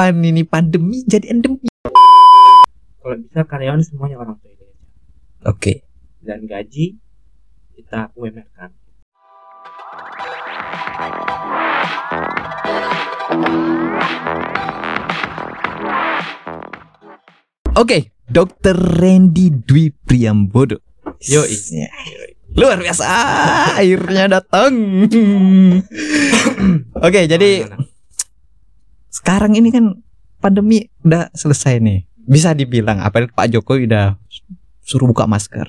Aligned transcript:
kapan 0.00 0.24
ini 0.24 0.48
pandemi 0.48 1.04
jadi 1.04 1.28
endemi? 1.28 1.68
Kalau 3.04 3.20
bisa 3.20 3.44
karyawan 3.44 3.84
semuanya 3.84 4.16
orang 4.16 4.32
tua 4.40 4.48
Indonesia. 4.48 4.88
Oke. 5.44 5.84
Dan 6.24 6.48
gaji 6.48 6.96
kita 7.76 8.08
UMR 8.16 8.48
kan. 8.56 8.72
Oke, 17.76 18.16
Dokter 18.24 18.72
Randy 18.80 19.52
Dwi 19.52 19.92
Priambodo. 19.92 20.80
Yoi. 21.28 21.60
Ya, 21.76 21.92
Luar 22.56 22.80
biasa, 22.80 23.04
akhirnya 23.76 24.40
datang. 24.40 24.72
Oke, 27.04 27.20
jadi 27.28 27.68
Gimana? 27.68 27.89
Sekarang 29.10 29.58
ini 29.58 29.68
kan 29.74 29.98
pandemi 30.38 30.86
udah 31.02 31.28
selesai 31.34 31.82
nih. 31.82 32.06
Bisa 32.16 32.54
dibilang 32.54 33.02
apa 33.02 33.26
Pak 33.26 33.46
Jokowi 33.50 33.90
udah 33.90 34.14
suruh 34.80 35.10
buka 35.10 35.26
masker. 35.26 35.66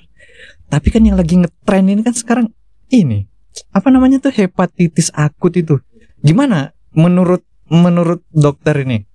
Tapi 0.72 0.88
kan 0.94 1.04
yang 1.04 1.20
lagi 1.20 1.36
ngetren 1.36 1.90
ini 1.92 2.02
kan 2.06 2.16
sekarang 2.16 2.48
ini 2.94 3.28
apa 3.76 3.92
namanya 3.92 4.24
tuh 4.24 4.32
hepatitis 4.32 5.12
akut 5.12 5.58
itu. 5.60 5.82
Gimana 6.24 6.72
menurut 6.96 7.44
menurut 7.68 8.24
dokter 8.32 8.86
ini? 8.86 9.12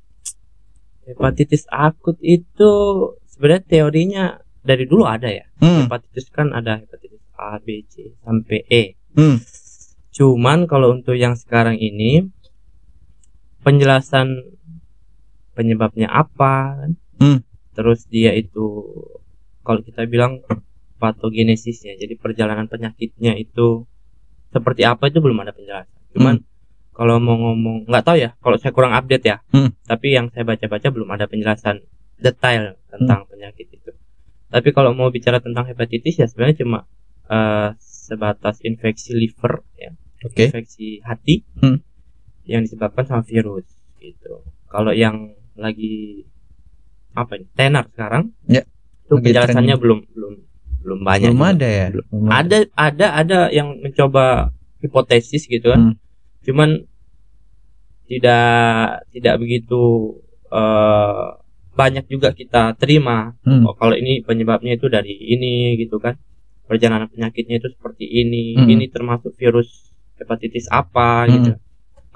hepatitis 1.07 1.71
akut 1.71 2.19
itu 2.19 2.73
sebenarnya 3.31 3.63
teorinya 3.63 4.25
dari 4.67 4.85
dulu 4.91 5.07
ada 5.07 5.31
ya. 5.31 5.47
Hmm, 5.63 5.87
Hepatitis 5.87 6.27
kan 6.35 6.51
ada 6.51 6.83
hepatitis 6.83 7.23
A, 7.39 7.63
B, 7.63 7.87
C 7.87 8.11
sampai 8.27 8.67
E. 8.67 8.83
hmm, 9.15 9.39
Cuman 10.11 10.67
kalau 10.67 10.91
untuk 10.91 11.15
yang 11.15 11.39
sekarang 11.39 11.79
ini 11.79 12.27
penjelasan 13.67 14.55
penyebabnya 15.59 16.07
apa 16.07 16.79
kan? 16.79 16.91
Hmm. 17.19 17.39
Terus 17.75 18.07
dia 18.07 18.31
itu 18.39 18.87
kalau 19.67 19.83
kita 19.83 20.07
bilang 20.07 20.47
patogenesisnya, 21.03 21.99
jadi 21.99 22.15
perjalanan 22.15 22.71
penyakitnya 22.71 23.35
itu 23.35 23.91
seperti 24.55 24.87
apa 24.87 25.11
itu 25.11 25.19
belum 25.19 25.43
ada 25.43 25.51
penjelasan. 25.51 25.99
Cuman 26.15 26.47
kalau 26.95 27.19
mau 27.19 27.35
ngomong 27.35 27.91
nggak 27.91 28.05
tahu 28.07 28.17
ya, 28.23 28.39
kalau 28.39 28.57
saya 28.57 28.71
kurang 28.71 28.95
update 28.95 29.25
ya. 29.27 29.43
Hmm. 29.51 29.75
Tapi 29.85 30.15
yang 30.15 30.31
saya 30.31 30.47
baca-baca 30.47 30.89
belum 30.95 31.11
ada 31.11 31.27
penjelasan 31.27 31.83
detail 32.23 32.79
tentang 32.87 33.27
penyakit 33.27 33.67
itu. 33.69 33.91
Tapi 34.47 34.71
kalau 34.71 34.95
mau 34.95 35.11
bicara 35.11 35.43
tentang 35.43 35.67
hepatitis 35.67 36.23
ya 36.23 36.31
sebenarnya 36.31 36.63
cuma 36.65 36.89
eh, 37.29 37.75
sebatas 37.83 38.63
infeksi 38.63 39.13
liver 39.19 39.67
ya 39.75 39.91
oke. 40.23 40.45
infeksi 40.47 41.03
hati 41.03 41.43
Hmm. 41.59 41.83
Yang 42.47 42.63
disebabkan 42.63 43.05
sama 43.05 43.23
virus 43.23 43.67
gitu. 43.99 44.43
Kalau 44.67 44.91
yang 44.91 45.35
lagi 45.55 46.27
apa 47.13 47.37
ini 47.37 47.47
tenar 47.53 47.89
sekarang, 47.91 48.31
Ya, 48.47 48.63
itu 49.07 49.15
penjelasannya 49.17 49.77
belum 49.77 49.99
belum 50.15 50.35
belum 50.85 50.99
banyak. 51.03 51.31
Belum 51.33 51.41
juga. 51.43 51.53
ada 51.53 51.69
ya. 51.69 51.87
Belum. 51.91 52.07
Belum 52.13 52.29
ada. 52.31 52.57
Ada 52.77 53.07
ada 53.13 53.39
yang 53.51 53.69
mencoba 53.81 54.55
hipotesis 54.79 55.49
gitu 55.49 55.73
kan, 55.73 55.81
Hmm. 55.81 55.95
cuman 56.45 56.87
tidak 58.07 58.47
tidak 59.11 59.35
begitu 59.43 60.15
eh, 60.47 61.27
banyak 61.75 62.07
juga 62.07 62.31
kita 62.33 62.79
terima. 62.79 63.35
Hmm. 63.43 63.67
Oh, 63.67 63.75
kalau 63.75 63.93
ini 63.93 64.23
penyebabnya 64.23 64.79
itu 64.79 64.87
dari 64.87 65.13
ini 65.13 65.75
gitu 65.77 65.99
kan, 65.99 66.15
perjalanan 66.65 67.11
penyakitnya 67.11 67.59
itu 67.59 67.69
seperti 67.75 68.07
ini, 68.07 68.55
Hmm. 68.57 68.71
ini 68.71 68.87
termasuk 68.89 69.35
virus 69.35 69.91
hepatitis 70.17 70.71
apa 70.71 71.27
Hmm. 71.27 71.33
gitu. 71.35 71.51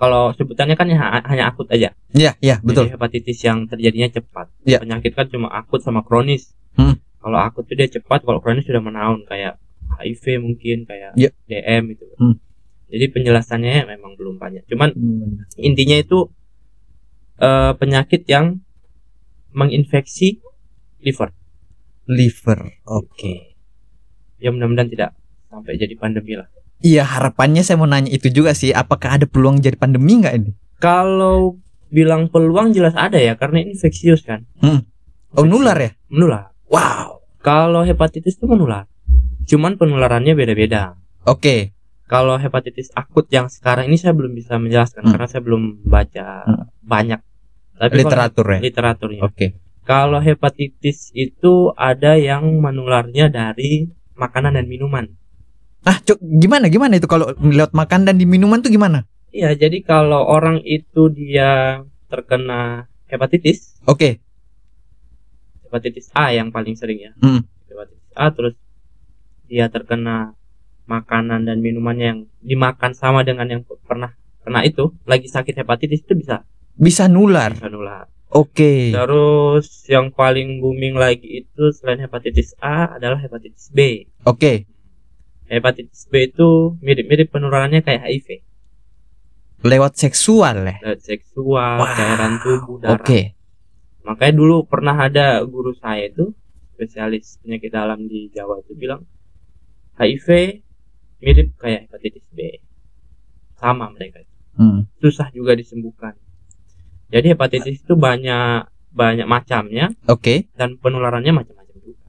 Kalau 0.01 0.33
sebutannya 0.33 0.75
kan 0.75 0.89
ya- 0.89 1.20
hanya 1.23 1.45
akut 1.47 1.69
aja. 1.69 1.93
Iya, 2.11 2.33
iya, 2.41 2.56
betul. 2.59 2.89
Jadi 2.89 2.97
hepatitis 2.97 3.39
yang 3.45 3.69
terjadinya 3.69 4.09
cepat. 4.11 4.48
Iya. 4.65 4.81
Penyakit 4.81 5.12
kan 5.12 5.29
cuma 5.29 5.53
akut 5.53 5.84
sama 5.84 6.01
kronis. 6.01 6.56
Hmm. 6.73 6.97
Kalau 7.20 7.37
akut 7.37 7.69
itu 7.69 7.77
dia 7.77 7.89
cepat, 7.91 8.25
kalau 8.25 8.41
kronis 8.41 8.65
sudah 8.65 8.81
menaun 8.81 9.28
kayak 9.28 9.61
HIV 9.93 10.41
mungkin 10.41 10.88
kayak 10.88 11.12
Iya. 11.15 11.31
DM 11.44 11.93
itu. 11.93 12.09
Hmm. 12.16 12.41
Jadi 12.88 13.05
penjelasannya 13.12 13.84
memang 13.87 14.16
belum 14.16 14.41
banyak. 14.41 14.65
Cuman 14.66 14.88
Hmm. 14.91 15.44
intinya 15.55 15.94
itu 15.94 16.32
eh, 17.37 17.72
penyakit 17.72 18.25
yang 18.27 18.61
menginfeksi 19.50 20.44
liver. 21.00 21.32
Liver. 22.05 22.61
Oke. 22.84 23.56
Ya 24.37 24.50
mudah-mudahan 24.50 24.88
tidak 24.88 25.11
sampai 25.47 25.77
jadi 25.77 25.94
pandemi 25.94 26.37
lah. 26.37 26.49
Iya, 26.81 27.05
harapannya 27.05 27.61
saya 27.61 27.77
mau 27.77 27.85
nanya 27.85 28.09
itu 28.09 28.29
juga 28.29 28.53
sih, 28.53 28.73
apakah 28.73 29.21
ada 29.21 29.27
peluang 29.29 29.61
jadi 29.61 29.77
pandemi 29.77 30.17
nggak 30.17 30.35
ini? 30.35 30.51
Kalau 30.77 31.61
bilang 31.89 32.27
peluang 32.27 32.73
jelas 32.73 32.97
ada 32.97 33.17
ya 33.17 33.35
karena 33.35 33.61
infeksius 33.63 34.23
kan. 34.23 34.49
Hmm. 34.59 34.89
Oh, 35.31 35.45
Infeksi- 35.45 35.51
nular 35.51 35.77
ya? 35.77 35.91
Menular. 36.09 36.45
Wow. 36.67 37.21
Kalau 37.39 37.85
hepatitis 37.85 38.35
itu 38.35 38.45
menular. 38.45 38.89
Cuman 39.45 39.77
penularannya 39.77 40.33
beda-beda. 40.33 40.97
Oke. 41.23 41.77
Kalau 42.05 42.35
hepatitis 42.35 42.91
akut 42.91 43.29
yang 43.29 43.47
sekarang 43.47 43.87
ini 43.87 43.95
saya 43.95 44.11
belum 44.11 44.33
bisa 44.33 44.57
menjelaskan 44.57 45.05
Hmm. 45.05 45.12
karena 45.15 45.27
saya 45.27 45.43
belum 45.43 45.62
baca 45.85 46.27
Hmm. 46.43 46.65
banyak. 46.81 47.21
Tapi 47.77 47.93
kalau 47.93 48.01
Literatur 48.03 48.47
ya. 48.47 48.59
literaturnya. 48.61 49.23
Oke. 49.23 49.47
Kalau 49.83 50.19
hepatitis 50.19 51.11
itu 51.11 51.55
ada 51.73 52.15
yang 52.15 52.45
menularnya 52.57 53.27
dari 53.27 53.89
makanan 54.15 54.55
dan 54.55 54.67
minuman. 54.67 55.07
Ah, 55.81 55.97
cuk, 55.97 56.21
gimana 56.21 56.69
gimana 56.69 57.01
itu 57.01 57.09
kalau 57.09 57.33
lewat 57.41 57.73
makan 57.73 58.05
dan 58.05 58.21
di 58.21 58.29
minuman 58.29 58.61
tuh 58.61 58.69
gimana? 58.69 59.09
Iya, 59.33 59.57
jadi 59.57 59.81
kalau 59.81 60.27
orang 60.27 60.61
itu 60.67 61.09
dia 61.09 61.81
terkena 62.11 62.85
hepatitis, 63.07 63.79
Oke. 63.87 64.19
hepatitis 65.65 66.11
A 66.13 66.35
yang 66.35 66.51
paling 66.51 66.75
sering 66.77 66.99
ya. 67.01 67.13
Hmm. 67.23 67.47
Hepatitis 67.71 68.11
A 68.13 68.27
terus 68.35 68.55
dia 69.47 69.71
terkena 69.71 70.35
makanan 70.85 71.47
dan 71.47 71.63
minumannya 71.63 72.07
yang 72.07 72.21
dimakan 72.43 72.93
sama 72.93 73.23
dengan 73.23 73.47
yang 73.47 73.62
pernah 73.87 74.12
kena 74.43 74.67
itu, 74.67 74.91
lagi 75.07 75.31
sakit 75.31 75.55
hepatitis 75.55 76.03
itu 76.03 76.19
bisa 76.19 76.43
Bisa 76.75 77.07
nular. 77.07 77.55
bisa 77.55 77.71
nular. 77.71 78.07
Oke. 78.31 78.95
Terus 78.95 79.67
yang 79.91 80.15
paling 80.15 80.62
booming 80.62 80.95
lagi 80.95 81.43
itu 81.45 81.75
selain 81.75 81.99
hepatitis 81.99 82.55
A 82.62 82.95
adalah 82.99 83.19
hepatitis 83.19 83.71
B. 83.71 84.07
Oke. 84.23 84.67
Hepatitis 85.50 86.06
B 86.06 86.31
itu 86.31 86.78
mirip-mirip 86.78 87.34
penularannya 87.34 87.83
kayak 87.83 88.06
HIV, 88.06 88.28
Lewat 89.61 89.99
seksual 89.99 90.65
ya. 90.65 90.78
lewat 90.81 91.00
seksual, 91.05 91.77
Wah, 91.83 91.93
cairan 91.93 92.38
tubuh, 92.41 92.78
darah. 92.81 92.97
Oke. 92.97 93.34
Makanya 94.06 94.34
dulu 94.38 94.65
pernah 94.65 94.97
ada 94.97 95.44
guru 95.44 95.77
saya 95.77 96.09
itu 96.09 96.33
spesialis 96.72 97.37
penyakit 97.44 97.69
dalam 97.69 98.09
di 98.09 98.33
Jawa 98.33 98.65
itu 98.65 98.72
bilang 98.72 99.05
HIV 100.00 100.27
mirip 101.21 101.53
kayak 101.61 101.91
hepatitis 101.91 102.25
B. 102.32 102.56
Sama 103.61 103.93
mereka. 103.93 104.25
Hmm. 104.56 104.88
Susah 104.97 105.28
juga 105.37 105.53
disembuhkan. 105.53 106.17
Jadi 107.12 107.37
hepatitis 107.37 107.84
itu 107.84 107.93
banyak 107.99 108.65
banyak 108.97 109.27
macamnya 109.28 109.93
Oke. 110.09 110.49
dan 110.56 110.81
penularannya 110.81 111.37
macam-macam 111.37 111.77
juga. 111.84 112.06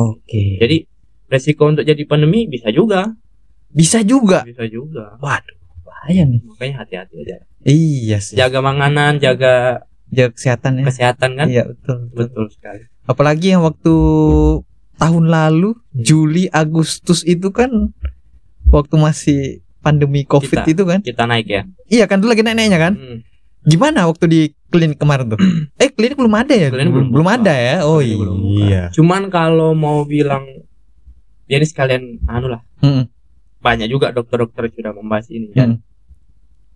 Oke. 0.00 0.56
Jadi 0.56 0.88
resiko 1.26 1.66
untuk 1.66 1.82
jadi 1.82 2.02
pandemi 2.04 2.44
bisa 2.44 2.68
juga, 2.68 3.12
bisa 3.68 4.00
juga. 4.00 4.42
bisa 4.42 4.64
juga. 4.64 5.16
Waduh, 5.18 5.56
bahaya 5.82 6.22
nih. 6.22 6.40
Makanya 6.44 6.74
hati-hati 6.80 7.14
aja. 7.18 7.36
Iya 7.62 8.18
sih. 8.18 8.34
Jaga 8.34 8.60
makanan, 8.60 9.18
jaga 9.18 9.82
Jaga 10.06 10.30
kesehatan 10.32 10.70
ya. 10.76 10.84
kesehatan 10.86 11.30
kan. 11.34 11.46
Iya, 11.48 11.62
betul, 11.66 11.96
betul. 12.06 12.22
Betul 12.22 12.46
sekali. 12.50 12.82
Apalagi 13.04 13.46
yang 13.50 13.62
waktu 13.62 13.94
tahun 14.96 15.24
lalu 15.26 15.74
Hmm. 15.74 16.00
Juli 16.00 16.46
Agustus 16.48 17.22
itu 17.22 17.50
kan 17.50 17.90
waktu 18.66 18.94
masih 18.94 19.40
pandemi 19.80 20.22
Covid 20.22 20.60
Kita- 20.60 20.70
itu 20.70 20.82
kan. 20.84 21.00
Kita 21.00 21.24
naik 21.24 21.46
ya. 21.46 21.62
Iya 21.86 22.04
kan 22.04 22.18
dulu 22.18 22.30
lagi 22.30 22.42
naik-naiknya 22.42 22.78
kan. 22.80 22.94
Hmm. 22.94 23.18
Gimana 23.64 24.04
waktu 24.04 24.24
di 24.26 24.40
klinik 24.68 24.98
kemarin 24.98 25.30
tuh? 25.30 25.40
eh 25.82 25.88
klinik 25.88 26.14
belum 26.14 26.30
ada 26.32 26.52
ya? 26.52 26.68
Klinik 26.68 26.92
belum, 26.92 27.08
belum 27.10 27.28
ada 27.28 27.52
ya? 27.52 27.76
Oh 27.82 27.98
Klinik 27.98 28.18
belum 28.18 28.36
buka. 28.38 28.60
iya. 28.62 28.82
Cuman 28.90 29.22
kalau 29.28 29.72
mau 29.72 30.04
bilang 30.04 30.44
ya 31.50 31.60
ini 31.60 31.66
sekalian 31.66 32.24
anu 32.28 32.48
lah. 32.52 32.62
Hmm. 32.80 33.08
Banyak 33.60 33.88
juga 33.88 34.12
dokter-dokter 34.12 34.68
sudah 34.72 34.92
membahas 34.92 35.28
ini 35.32 35.52
Hmm. 35.52 35.56
dan 35.56 35.70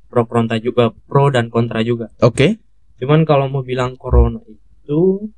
pro 0.08 0.24
kontra 0.24 0.56
juga, 0.56 0.92
pro 1.06 1.28
dan 1.28 1.52
kontra 1.52 1.84
juga. 1.84 2.08
Oke. 2.24 2.56
Cuman 2.98 3.28
kalau 3.28 3.46
mau 3.52 3.62
bilang 3.62 3.94
corona 4.00 4.40
itu 4.48 5.30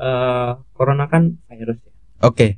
eh 0.00 0.52
corona 0.72 1.04
kan 1.10 1.36
virus 1.50 1.78
ya. 1.84 1.92
Oke. 2.24 2.56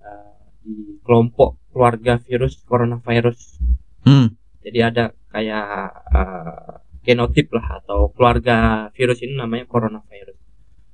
Eh, 0.00 0.36
di 0.64 1.02
kelompok 1.04 1.58
keluarga 1.74 2.16
virus 2.22 2.62
coronavirus. 2.64 3.58
Hmm. 4.06 4.38
Jadi 4.62 4.78
ada 4.78 5.04
kayak 5.34 5.66
eh, 6.14 6.72
genotip 7.02 7.50
lah 7.50 7.82
atau 7.82 8.14
keluarga 8.14 8.88
virus 8.94 9.18
ini 9.26 9.34
namanya 9.34 9.66
coronavirus. 9.66 10.38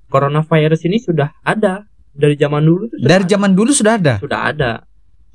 Coronavirus 0.09 0.81
ini 0.89 0.99
sudah 0.99 1.37
ada 1.45 1.85
dari 2.19 2.35
zaman 2.35 2.63
dulu 2.67 2.91
tuh 2.91 2.99
Dari 2.99 3.25
zaman 3.31 3.55
dulu 3.55 3.71
sudah 3.71 3.95
ada. 3.95 4.15
sudah 4.19 4.41
ada. 4.51 4.73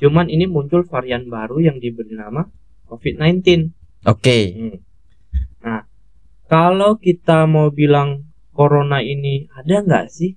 Cuman 0.03 0.27
ini 0.27 0.44
muncul 0.51 0.83
varian 0.83 1.24
baru 1.31 1.63
yang 1.63 1.80
diberi 1.80 2.12
nama 2.19 2.44
COVID-19. 2.91 3.71
Oke. 4.03 4.38
Hmm. 4.51 4.77
Nah, 5.63 5.81
kalau 6.51 7.00
kita 7.00 7.47
mau 7.47 7.71
bilang 7.71 8.27
corona 8.51 9.00
ini 9.00 9.47
ada 9.56 9.80
nggak 9.80 10.06
sih? 10.12 10.35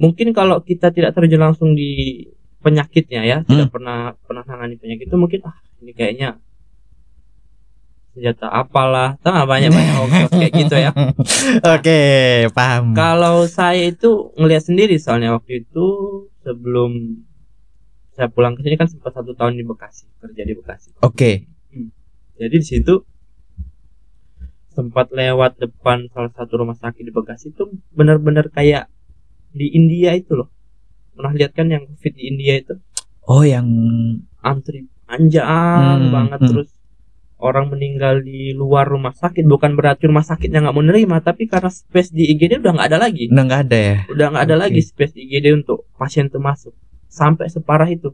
Mungkin 0.00 0.34
kalau 0.34 0.58
kita 0.66 0.90
tidak 0.90 1.14
terjun 1.14 1.38
langsung 1.38 1.78
di 1.78 2.26
penyakitnya 2.60 3.22
ya, 3.22 3.38
tidak 3.46 3.70
pernah 3.70 4.18
pernah 4.26 4.42
nangani 4.44 4.74
penyakit 4.76 5.06
itu 5.06 5.16
mungkin 5.16 5.40
ah 5.46 5.56
ini 5.80 5.92
kayaknya 5.94 6.42
senjata 8.10 8.50
apalah, 8.50 9.14
tahu 9.22 9.46
banyak 9.46 9.70
banyak 9.70 9.94
hoax 9.94 10.28
kayak 10.34 10.52
gitu 10.52 10.74
ya. 10.76 10.90
Oke, 11.78 12.00
paham. 12.50 12.92
Kalau 12.92 13.46
saya 13.46 13.86
itu 13.86 14.34
ngelihat 14.34 14.66
sendiri 14.66 14.98
soalnya 14.98 15.34
waktu 15.38 15.62
itu 15.62 15.86
sebelum 16.42 17.22
saya 18.10 18.26
pulang 18.28 18.58
ke 18.58 18.66
sini 18.66 18.74
kan 18.76 18.90
sempat 18.90 19.14
satu 19.14 19.32
tahun 19.38 19.56
di 19.56 19.64
Bekasi 19.64 20.10
kerja 20.18 20.42
di 20.42 20.54
Bekasi. 20.58 20.90
Oke. 21.00 21.46
Jadi 22.40 22.56
di 22.56 22.66
situ 22.66 22.94
sempat 24.70 25.10
lewat 25.10 25.58
depan 25.58 26.08
salah 26.10 26.32
satu 26.32 26.62
rumah 26.62 26.74
sakit 26.74 27.02
di 27.02 27.12
Bekasi 27.12 27.52
itu 27.52 27.68
benar-benar 27.92 28.48
kayak 28.50 28.88
di 29.50 29.70
India 29.70 30.14
itu 30.14 30.34
loh. 30.34 30.48
Pernah 31.14 31.36
lihat 31.36 31.52
kan 31.52 31.68
yang 31.68 31.84
COVID 31.84 32.12
di 32.16 32.24
India 32.26 32.58
itu 32.58 32.74
Oh, 33.28 33.46
yang 33.46 33.68
antri 34.42 34.88
panjang 35.06 35.46
Hmm, 35.46 36.10
banget 36.10 36.40
hmm. 36.42 36.48
terus 36.50 36.70
orang 37.40 37.68
meninggal 37.68 38.20
di 38.20 38.52
luar 38.52 38.84
rumah 38.84 39.10
sakit 39.10 39.44
bukan 39.44 39.74
berarti 39.74 40.06
rumah 40.06 40.22
sakitnya 40.22 40.60
nggak 40.60 40.74
mau 40.74 40.84
nerima 40.84 41.18
tapi 41.18 41.44
karena 41.44 41.68
space 41.68 42.12
di 42.12 42.28
IGD 42.30 42.60
udah 42.60 42.72
nggak 42.76 42.88
ada 42.92 42.98
lagi 43.00 43.24
udah 43.28 43.44
nggak 43.44 43.62
ada 43.66 43.78
ya? 43.78 43.96
udah 44.08 44.26
nggak 44.30 44.44
ada 44.44 44.56
Oke. 44.56 44.62
lagi 44.68 44.80
space 44.80 45.12
di 45.12 45.20
IGD 45.26 45.46
untuk 45.56 45.88
pasien 45.94 46.28
itu 46.28 46.38
masuk 46.38 46.72
sampai 47.08 47.48
separah 47.48 47.88
itu 47.88 48.12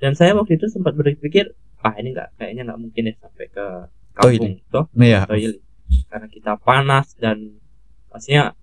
dan 0.00 0.12
saya 0.12 0.34
waktu 0.34 0.56
itu 0.56 0.66
sempat 0.66 0.92
berpikir 0.92 1.52
ah 1.80 1.94
ini 1.94 2.12
nggak 2.12 2.28
kayaknya 2.34 2.62
nggak 2.66 2.80
mungkin 2.80 3.02
ya 3.08 3.14
sampai 3.20 3.46
ke 3.46 3.64
kampung 4.12 4.52
toh 4.68 4.84
Iya. 4.94 5.20
toilet 5.28 5.60
karena 6.08 6.26
kita 6.26 6.52
panas 6.58 7.12
dan 7.14 7.60
pastinya 8.08 8.56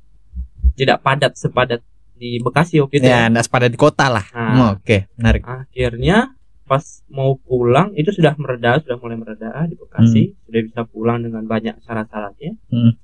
tidak 0.73 0.99
padat 0.99 1.37
sepadat 1.37 1.81
di 2.15 2.37
Bekasi 2.37 2.77
waktu 2.77 2.97
itu 2.97 3.05
Ya, 3.05 3.25
ya. 3.25 3.33
nggak 3.33 3.45
sepadan 3.45 3.71
di 3.73 3.79
kota 3.81 4.05
lah. 4.05 4.25
Nah. 4.31 4.77
Oke, 4.77 5.09
menarik. 5.17 5.41
akhirnya 5.41 6.37
pas 6.71 7.03
mau 7.11 7.35
pulang 7.35 7.91
itu 7.99 8.15
sudah 8.15 8.31
mereda 8.39 8.79
sudah 8.79 8.95
mulai 8.95 9.19
mereda 9.19 9.51
di 9.67 9.75
Bekasi. 9.75 10.31
Sudah 10.47 10.61
bisa 10.63 10.81
pulang 10.87 11.19
dengan 11.19 11.43
banyak 11.43 11.83
syarat-syaratnya. 11.83 12.55
Hmm. 12.71 12.95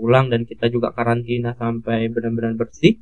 pulang 0.00 0.32
dan 0.32 0.48
kita 0.48 0.72
juga 0.72 0.96
karantina 0.96 1.52
sampai 1.60 2.08
benar-benar 2.08 2.56
bersih. 2.56 2.96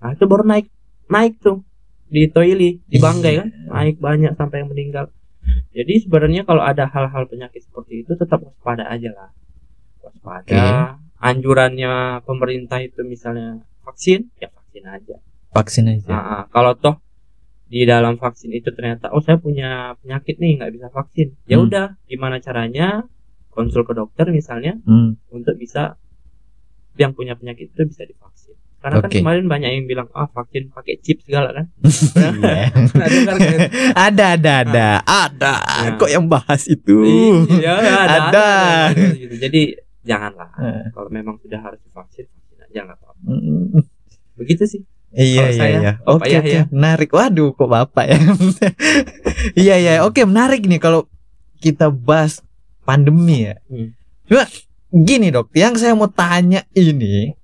Nah 0.00 0.16
itu 0.16 0.24
baru 0.24 0.48
naik 0.48 0.72
naik 1.12 1.36
tuh. 1.44 1.60
Di 2.08 2.32
Toili 2.32 2.80
di 2.88 2.96
Banggai 2.96 3.34
kan. 3.36 3.48
Naik 3.68 4.00
banyak 4.00 4.32
sampai 4.40 4.64
yang 4.64 4.72
meninggal. 4.72 5.12
Jadi 5.76 6.08
sebenarnya 6.08 6.48
kalau 6.48 6.64
ada 6.64 6.88
hal-hal 6.88 7.28
penyakit 7.28 7.68
seperti 7.68 8.08
itu 8.08 8.16
tetap 8.16 8.40
waspada 8.40 8.88
aja 8.88 9.12
lah. 9.12 9.30
Waspada. 10.00 10.96
Anjurannya 11.20 12.24
pemerintah 12.24 12.80
itu 12.80 13.04
misalnya 13.04 13.60
vaksin 13.84 14.32
ya 14.40 14.48
vaksin 14.48 14.84
aja. 14.88 15.16
Vaksin 15.52 15.84
aja. 15.92 16.08
Nah, 16.08 16.24
ah, 16.24 16.42
kalau 16.48 16.72
toh 16.80 16.96
di 17.72 17.82
dalam 17.82 18.14
vaksin 18.14 18.52
itu 18.52 18.68
ternyata 18.68 19.08
oh 19.08 19.18
saya 19.18 19.40
punya 19.40 19.70
penyakit 19.98 20.36
nih 20.36 20.60
nggak 20.60 20.72
bisa 20.72 20.86
vaksin 20.88 21.32
ya 21.46 21.56
Hmm. 21.56 21.66
udah 21.66 21.96
gimana 22.04 22.36
caranya 22.36 23.08
konsul 23.48 23.82
ke 23.82 23.92
dokter 23.92 24.28
misalnya 24.28 24.76
Hmm. 24.84 25.16
untuk 25.28 25.56
bisa 25.56 25.96
yang 26.94 27.16
punya 27.16 27.32
penyakit 27.32 27.72
itu 27.72 27.82
bisa 27.82 28.04
divaksin 28.04 28.52
karena 28.78 28.98
kan 28.98 29.08
Oke. 29.08 29.18
kemarin 29.18 29.46
banyak 29.46 29.70
yang 29.72 29.86
bilang 29.86 30.08
ah 30.12 30.28
vaksin 30.28 30.68
pakai 30.68 31.00
chip 31.00 31.22
segala 31.22 31.48
kan 31.50 31.66
Iya. 32.36 32.68
Kan? 32.92 33.08
ada, 33.96 34.24
ada, 34.36 34.52
ada, 34.60 34.88
ada. 35.00 35.52
Ya. 35.80 35.90
Kok 35.96 36.10
yang 36.10 36.26
bahas 36.26 36.66
itu? 36.66 37.00
Iya, 37.48 37.72
ada, 37.72 37.88
Ada. 37.88 38.18
ada, 38.20 38.48
ada, 38.90 39.08
gitu. 39.16 39.34
jadi 39.38 39.62
janganlah 40.02 40.50
Eh. 40.58 40.84
kalau 40.92 41.08
memang 41.08 41.38
sudah 41.38 41.56
harus 41.58 41.80
divaksin 41.80 42.28
nggak 42.68 42.84
apa-apa 42.90 43.16
Hmm. 43.22 43.80
begitu 44.34 44.64
sih 44.66 44.82
Iya 45.12 45.44
iya 45.52 45.66
iya. 45.68 45.92
Oke 46.08 46.32
oke. 46.40 46.72
Menarik. 46.72 47.10
Waduh, 47.12 47.52
kok 47.52 47.68
bapak 47.68 48.04
ya. 48.08 48.18
iya 49.62 49.74
iya. 49.76 49.92
Oke 50.08 50.24
menarik 50.24 50.64
nih 50.64 50.80
kalau 50.80 51.04
kita 51.60 51.92
bahas 51.92 52.40
pandemi 52.82 53.52
ya. 53.52 53.60
Hmm. 53.68 53.92
Cuma 54.24 54.44
gini 54.92 55.28
dok, 55.28 55.52
yang 55.52 55.76
saya 55.76 55.92
mau 55.92 56.08
tanya 56.08 56.64
ini 56.72 57.36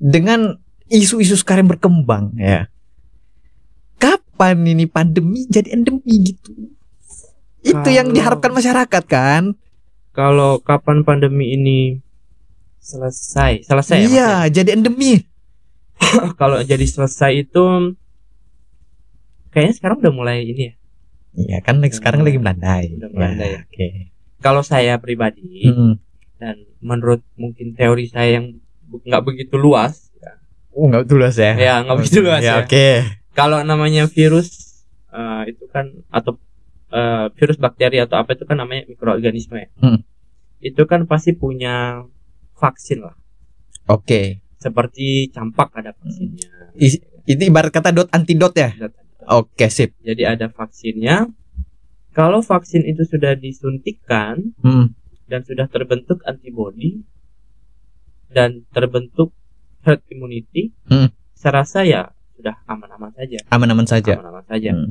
dengan 0.00 0.56
isu-isu 0.88 1.36
sekarang 1.36 1.68
berkembang 1.68 2.32
ya. 2.40 2.72
Kapan 4.00 4.64
ini 4.64 4.88
pandemi 4.88 5.44
jadi 5.44 5.76
endemi 5.76 6.24
gitu? 6.24 6.72
Itu 7.60 7.88
yang 7.92 8.08
Kalau- 8.10 8.16
diharapkan 8.16 8.52
masyarakat 8.56 9.04
kan? 9.04 9.44
kalau 10.10 10.58
kapan 10.58 11.06
pandemi 11.06 11.54
ini 11.54 12.02
selesai 12.82 13.62
selesai 13.62 13.94
ya, 13.94 14.02
Mas, 14.02 14.10
iya, 14.10 14.30
jadi 14.50 14.74
endemi. 14.74 15.22
kalau 16.40 16.60
jadi 16.62 16.82
selesai 16.82 17.32
itu 17.40 17.64
kayaknya 19.50 19.74
sekarang 19.76 19.96
udah 20.00 20.14
mulai 20.14 20.44
ini 20.44 20.62
ya 20.64 20.74
Iya 21.30 21.58
kan 21.62 21.78
sekarang 21.80 22.26
lagi 22.26 22.42
melandai. 22.42 22.90
udah 22.90 23.06
melandai 23.08 23.50
ya. 23.54 23.60
Oke. 23.62 23.88
kalau 24.42 24.66
saya 24.66 24.98
pribadi 24.98 25.62
Mm-mm. 25.62 25.94
dan 26.36 26.58
menurut 26.80 27.22
mungkin 27.36 27.70
teori 27.72 28.08
saya 28.08 28.40
yang 28.40 28.58
nggak 28.90 29.22
begitu 29.22 29.54
luas 29.54 30.10
ya, 30.16 30.34
Oh 30.74 30.90
nggak 30.90 31.06
tulus 31.06 31.38
ya? 31.38 31.54
ya 31.54 31.74
nggak 31.80 31.96
begitu 31.96 32.18
luas 32.20 32.42
ya. 32.42 32.58
ya, 32.58 32.66
Oke. 32.66 33.06
kalau 33.30 33.62
namanya 33.62 34.10
virus 34.10 34.82
eh, 35.08 35.54
itu 35.54 35.70
kan 35.70 36.02
atau 36.08 36.34
eh, 36.90 37.30
virus 37.30 37.56
bakteri 37.56 38.02
atau 38.02 38.18
apa 38.18 38.34
itu 38.34 38.42
kan 38.42 38.58
namanya 38.58 38.90
mikroorganisme 38.90 39.54
ya 39.56 39.68
Hmm. 39.78 40.02
itu 40.58 40.82
kan 40.82 41.06
pasti 41.06 41.30
punya 41.30 42.02
vaksin 42.54 43.06
lah 43.06 43.14
Oke. 43.86 44.42
Seperti 44.60 45.06
campak 45.28 45.72
ada 45.74 45.90
vaksinnya 45.90 46.76
Is- 46.76 47.00
Itu 47.22 47.42
ibarat 47.42 47.70
kata 47.70 47.90
dot 47.90 48.08
antidot 48.10 48.52
ya? 48.52 48.70
Oke 49.26 49.66
sip. 49.68 49.94
jadi 50.00 50.34
ada 50.34 50.46
vaksinnya 50.46 51.28
kalau 52.10 52.40
vaksin 52.40 52.82
itu 52.84 53.02
sudah 53.02 53.32
disuntikkan 53.34 54.52
Hmm. 54.58 54.92
dan 55.24 55.40
sudah 55.40 55.64
terbentuk 55.66 56.20
antibody 56.24 57.06
dan 58.28 58.62
terbentuk 58.68 59.30
herd 59.80 60.02
immunity, 60.08 60.74
Hmm. 60.84 61.08
saya 61.32 61.62
rasa 61.62 61.82
ya 61.82 62.02
sudah 62.34 62.58
aman-aman 62.64 63.10
saja, 63.12 63.38
Aman-aman 63.48 63.86
saja. 63.86 64.12
aman-aman 64.16 64.44
saja. 64.44 64.70
Hmm. 64.70 64.90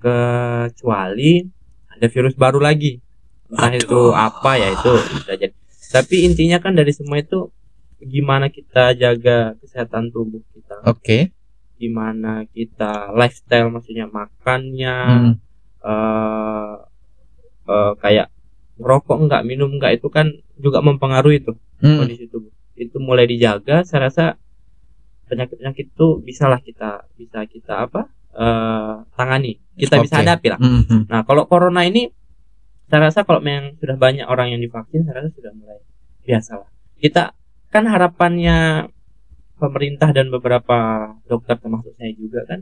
Kecuali 0.00 1.44
ada 1.88 2.06
virus 2.06 2.34
baru 2.34 2.58
lagi, 2.58 2.98
entah 3.46 3.72
itu 3.72 4.00
apa 4.10 4.50
ya 4.54 4.68
itu 4.70 4.92
bisa 5.12 5.32
jadi. 5.36 5.54
Tapi 5.90 6.16
intinya 6.22 6.58
kan 6.58 6.72
dari 6.72 6.90
semua 6.90 7.18
itu 7.18 7.50
gimana 8.02 8.48
kita 8.48 8.92
jaga 8.94 9.54
kesehatan 9.60 10.08
tubuh 10.08 10.40
kita, 10.50 10.80
Oke. 10.84 11.32
gimana 11.76 12.44
kita 12.46 13.12
lifestyle 13.12 13.68
maksudnya 13.68 14.06
makannya, 14.06 14.96
Hmm. 15.00 15.32
eh 15.80 16.74
eh, 17.66 17.92
kayak 17.98 18.28
rokok 18.80 19.20
enggak, 19.20 19.42
minum 19.44 19.70
enggak 19.70 19.96
itu 19.96 20.08
kan 20.08 20.26
juga 20.56 20.80
mempengaruhi 20.80 21.40
tuh 21.40 21.56
Hmm. 21.80 22.00
kondisi 22.00 22.26
tubuh 22.26 22.52
itu 22.76 22.96
mulai 22.96 23.24
dijaga 23.24 23.84
saya 23.84 24.08
rasa 24.08 24.24
penyakit 25.26 25.56
penyakit 25.56 25.86
itu 25.88 26.06
bisalah 26.20 26.58
kita 26.58 27.04
bisa 27.14 27.44
kita 27.44 27.86
apa 27.86 28.08
eh 28.30 28.94
tangani 29.14 29.60
kita 29.74 30.00
bisa 30.00 30.16
Oke. 30.16 30.22
hadapi 30.24 30.46
lah 30.48 30.60
Hmm, 30.60 30.82
hmm. 30.84 31.02
nah 31.08 31.20
kalau 31.22 31.44
corona 31.44 31.84
ini 31.84 32.08
saya 32.84 33.06
rasa 33.06 33.22
kalau 33.22 33.40
memang 33.40 33.76
sudah 33.76 33.96
banyak 33.96 34.26
orang 34.26 34.50
yang 34.50 34.60
divaksin 34.60 35.04
saya 35.04 35.22
rasa 35.22 35.30
sudah 35.30 35.52
mulai 35.54 35.78
biasa 36.20 36.52
lah 36.56 36.68
kita 36.96 37.32
kan 37.70 37.86
harapannya 37.86 38.90
pemerintah 39.56 40.10
dan 40.10 40.28
beberapa 40.28 40.78
dokter 41.24 41.54
termasuk 41.56 41.94
saya 41.94 42.12
juga 42.12 42.42
kan 42.44 42.60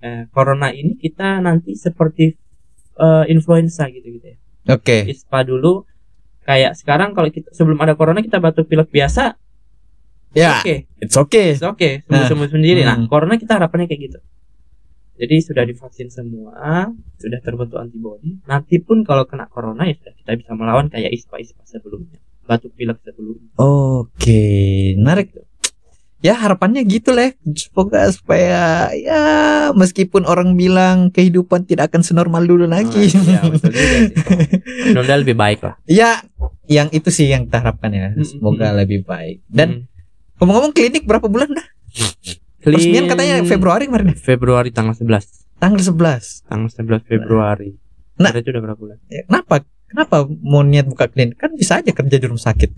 eh, 0.00 0.22
corona 0.30 0.68
ini 0.70 0.94
kita 0.94 1.40
nanti 1.40 1.72
seperti 1.72 2.34
eh, 2.96 3.24
influenza 3.28 3.88
gitu 3.88 4.04
gitu 4.10 4.26
ya 4.26 4.38
Oke. 4.68 5.08
ispa 5.08 5.42
dulu 5.42 5.88
kayak 6.44 6.76
sekarang 6.76 7.12
kalau 7.12 7.28
kita 7.28 7.48
sebelum 7.52 7.80
ada 7.80 7.96
corona 7.96 8.20
kita 8.20 8.38
batuk 8.38 8.68
pilek 8.68 8.88
biasa 8.88 9.36
Ya, 10.36 10.60
oke 10.60 10.92
it's 11.00 11.16
okay. 11.16 11.56
it's 11.56 11.64
okay 11.64 12.04
sembuh 12.04 12.28
sembuh 12.28 12.48
sendiri 12.52 12.84
nah 12.84 13.00
Hmm. 13.00 13.08
corona 13.08 13.40
kita 13.40 13.56
harapannya 13.56 13.88
kayak 13.88 14.12
gitu 14.12 14.18
jadi 15.16 15.34
sudah 15.40 15.64
divaksin 15.64 16.12
semua 16.12 16.84
sudah 17.16 17.40
terbentuk 17.40 17.80
antibody 17.80 18.36
nanti 18.44 18.76
pun 18.76 19.08
kalau 19.08 19.24
kena 19.24 19.48
corona 19.48 19.88
ya 19.88 19.96
sudah 19.96 20.12
kita 20.12 20.30
bisa 20.36 20.52
melawan 20.52 20.92
kayak 20.92 21.16
ispa 21.16 21.40
ispa 21.40 21.64
sebelumnya 21.64 22.20
batuk 22.48 22.72
pilek 22.72 22.96
sebelumnya 23.04 23.44
Oke, 23.60 24.42
menarik. 24.96 25.36
Ya 26.18 26.34
harapannya 26.34 26.82
gitu 26.82 27.14
lah. 27.14 27.30
Semoga 27.54 28.10
supaya 28.10 28.90
ya 28.90 29.22
meskipun 29.70 30.26
orang 30.26 30.58
bilang 30.58 31.14
kehidupan 31.14 31.62
tidak 31.62 31.94
akan 31.94 32.02
senormal 32.02 32.42
dulu 32.42 32.66
lagi. 32.66 33.06
ya, 33.06 33.44
betul 33.46 33.70
juga 33.70 33.96
sih. 34.02 35.14
Lebih 35.22 35.36
baik 35.36 35.60
lah 35.62 35.78
ya, 35.84 36.18
yang 36.66 36.90
itu 36.90 37.06
sih 37.08 37.28
yang 37.28 37.46
kita 37.46 37.62
harapkan 37.62 37.92
ya. 37.92 38.10
Mm, 38.10 38.24
Semoga 38.24 38.72
lebih 38.72 39.04
baik. 39.04 39.46
Dan 39.46 39.86
Hmm. 39.86 40.42
ngomong-ngomong 40.42 40.72
klinik 40.72 41.04
berapa 41.04 41.26
bulan 41.26 41.52
dah? 41.52 41.66
Resmian 42.60 43.06
katanya 43.06 43.44
Februari 43.44 43.86
kemarin. 43.86 44.14
Februari 44.14 44.70
tanggal 44.70 44.94
11 44.94 45.46
Tanggal 45.58 45.82
11. 45.82 46.46
tanggal 46.46 46.70
11 46.70 47.02
Februari 47.04 47.70
Nah. 48.18 48.34
Berarti 48.34 48.50
udah 48.50 48.62
berapa 48.64 48.78
bulan 48.78 48.98
Ya, 49.06 49.22
kenapa 49.22 49.62
Kenapa 49.88 50.28
mau 50.28 50.60
niat 50.60 50.84
buka 50.84 51.08
klinik? 51.08 51.40
Kan 51.40 51.56
bisa 51.56 51.80
aja 51.80 51.90
kerja 51.90 52.16
di 52.20 52.26
rumah 52.28 52.44
sakit. 52.44 52.70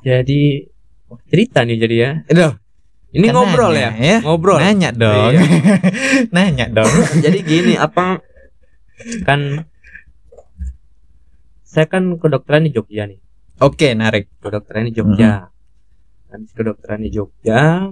Jadi 0.00 0.64
wah, 1.12 1.20
cerita 1.28 1.60
nih 1.62 1.76
jadi 1.76 1.96
ya. 2.00 2.10
Aduh, 2.32 2.52
Ini 3.12 3.26
kan 3.28 3.34
ngobrol 3.36 3.72
nanya, 3.74 3.90
ya. 4.00 4.18
Ngobrol. 4.24 4.58
Nanya 4.62 4.90
dong. 4.96 5.32
Iya. 5.36 5.42
Nanya 6.36 6.66
dong. 6.70 6.94
jadi 7.24 7.38
gini 7.44 7.74
apa 7.76 8.24
kan 9.28 9.68
saya 11.66 11.86
kan 11.86 12.16
kedokteran 12.16 12.64
di 12.64 12.72
Jogja 12.72 13.04
nih. 13.04 13.20
Oke, 13.60 13.92
narik. 13.92 14.32
Kedokteran 14.40 14.88
di 14.88 14.96
Jogja. 14.96 15.52
Habis 16.30 16.50
kedokteran 16.56 17.04
di 17.04 17.10
Jogja 17.12 17.90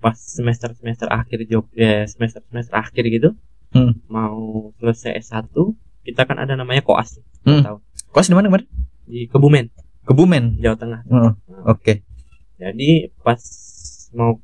pas 0.00 0.16
semester 0.16 0.72
semester 0.72 1.12
akhir 1.12 1.44
Jogja 1.44 2.08
semester 2.08 2.40
semester 2.48 2.72
akhir 2.74 3.04
gitu 3.06 3.30
Hmm. 3.70 4.02
mau 4.10 4.74
selesai 4.82 5.22
S1 5.22 5.54
kita 6.02 6.24
kan 6.24 6.36
ada 6.36 6.54
namanya 6.54 6.80
koas 6.80 7.20
Hmm. 7.40 7.62
tahu 7.62 7.78
Kos 8.10 8.26
di 8.26 8.34
mana 8.34 8.48
kemarin? 8.48 8.68
di 9.04 9.26
Kebumen 9.26 9.66
Kebumen. 10.02 10.58
Jawa 10.58 10.76
Tengah 10.76 11.00
Oh, 11.06 11.32
Oke. 11.66 12.02
Jadi 12.56 12.90
pas 13.18 13.40
mau 14.10 14.36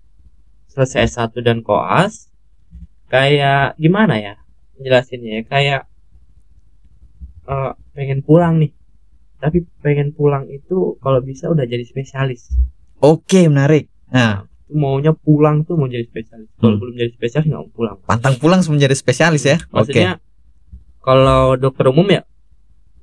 selesai 0.66 1.04
S1 1.06 1.36
dan 1.40 1.60
koas 1.60 2.28
kayak 3.06 3.76
gimana 3.76 4.16
ya 4.16 4.34
jelasinnya 4.76 5.30
ya 5.32 5.42
kayak 5.44 5.80
eh, 7.44 7.72
pengen 7.92 8.20
pulang 8.20 8.58
nih. 8.58 8.72
Tapi 9.36 9.68
pengen 9.78 10.10
pulang 10.10 10.48
itu 10.48 10.96
kalau 10.98 11.20
bisa 11.20 11.46
udah 11.46 11.62
jadi 11.62 11.82
spesialis. 11.82 12.50
Oke, 12.98 13.46
menarik. 13.46 13.92
Nah, 14.08 14.48
Maunya 14.66 15.14
pulang 15.14 15.62
tuh 15.62 15.74
mau 15.74 15.86
jadi 15.86 16.02
spesialis. 16.02 16.50
Kalau 16.56 16.74
Hmm. 16.74 16.80
belum 16.80 16.94
jadi 16.96 17.10
spesialis 17.12 17.46
nggak 17.46 17.60
mau 17.60 17.70
pulang. 17.70 17.96
pantang 18.02 18.34
pulang 18.34 18.60
sebelum 18.60 18.80
jadi 18.80 18.94
spesialis 18.94 19.44
ya. 19.44 19.56
Oke. 19.68 19.94
Maksudnya 19.94 20.18
kalau 21.06 21.54
dokter 21.54 21.86
umum 21.86 22.02
ya 22.10 22.26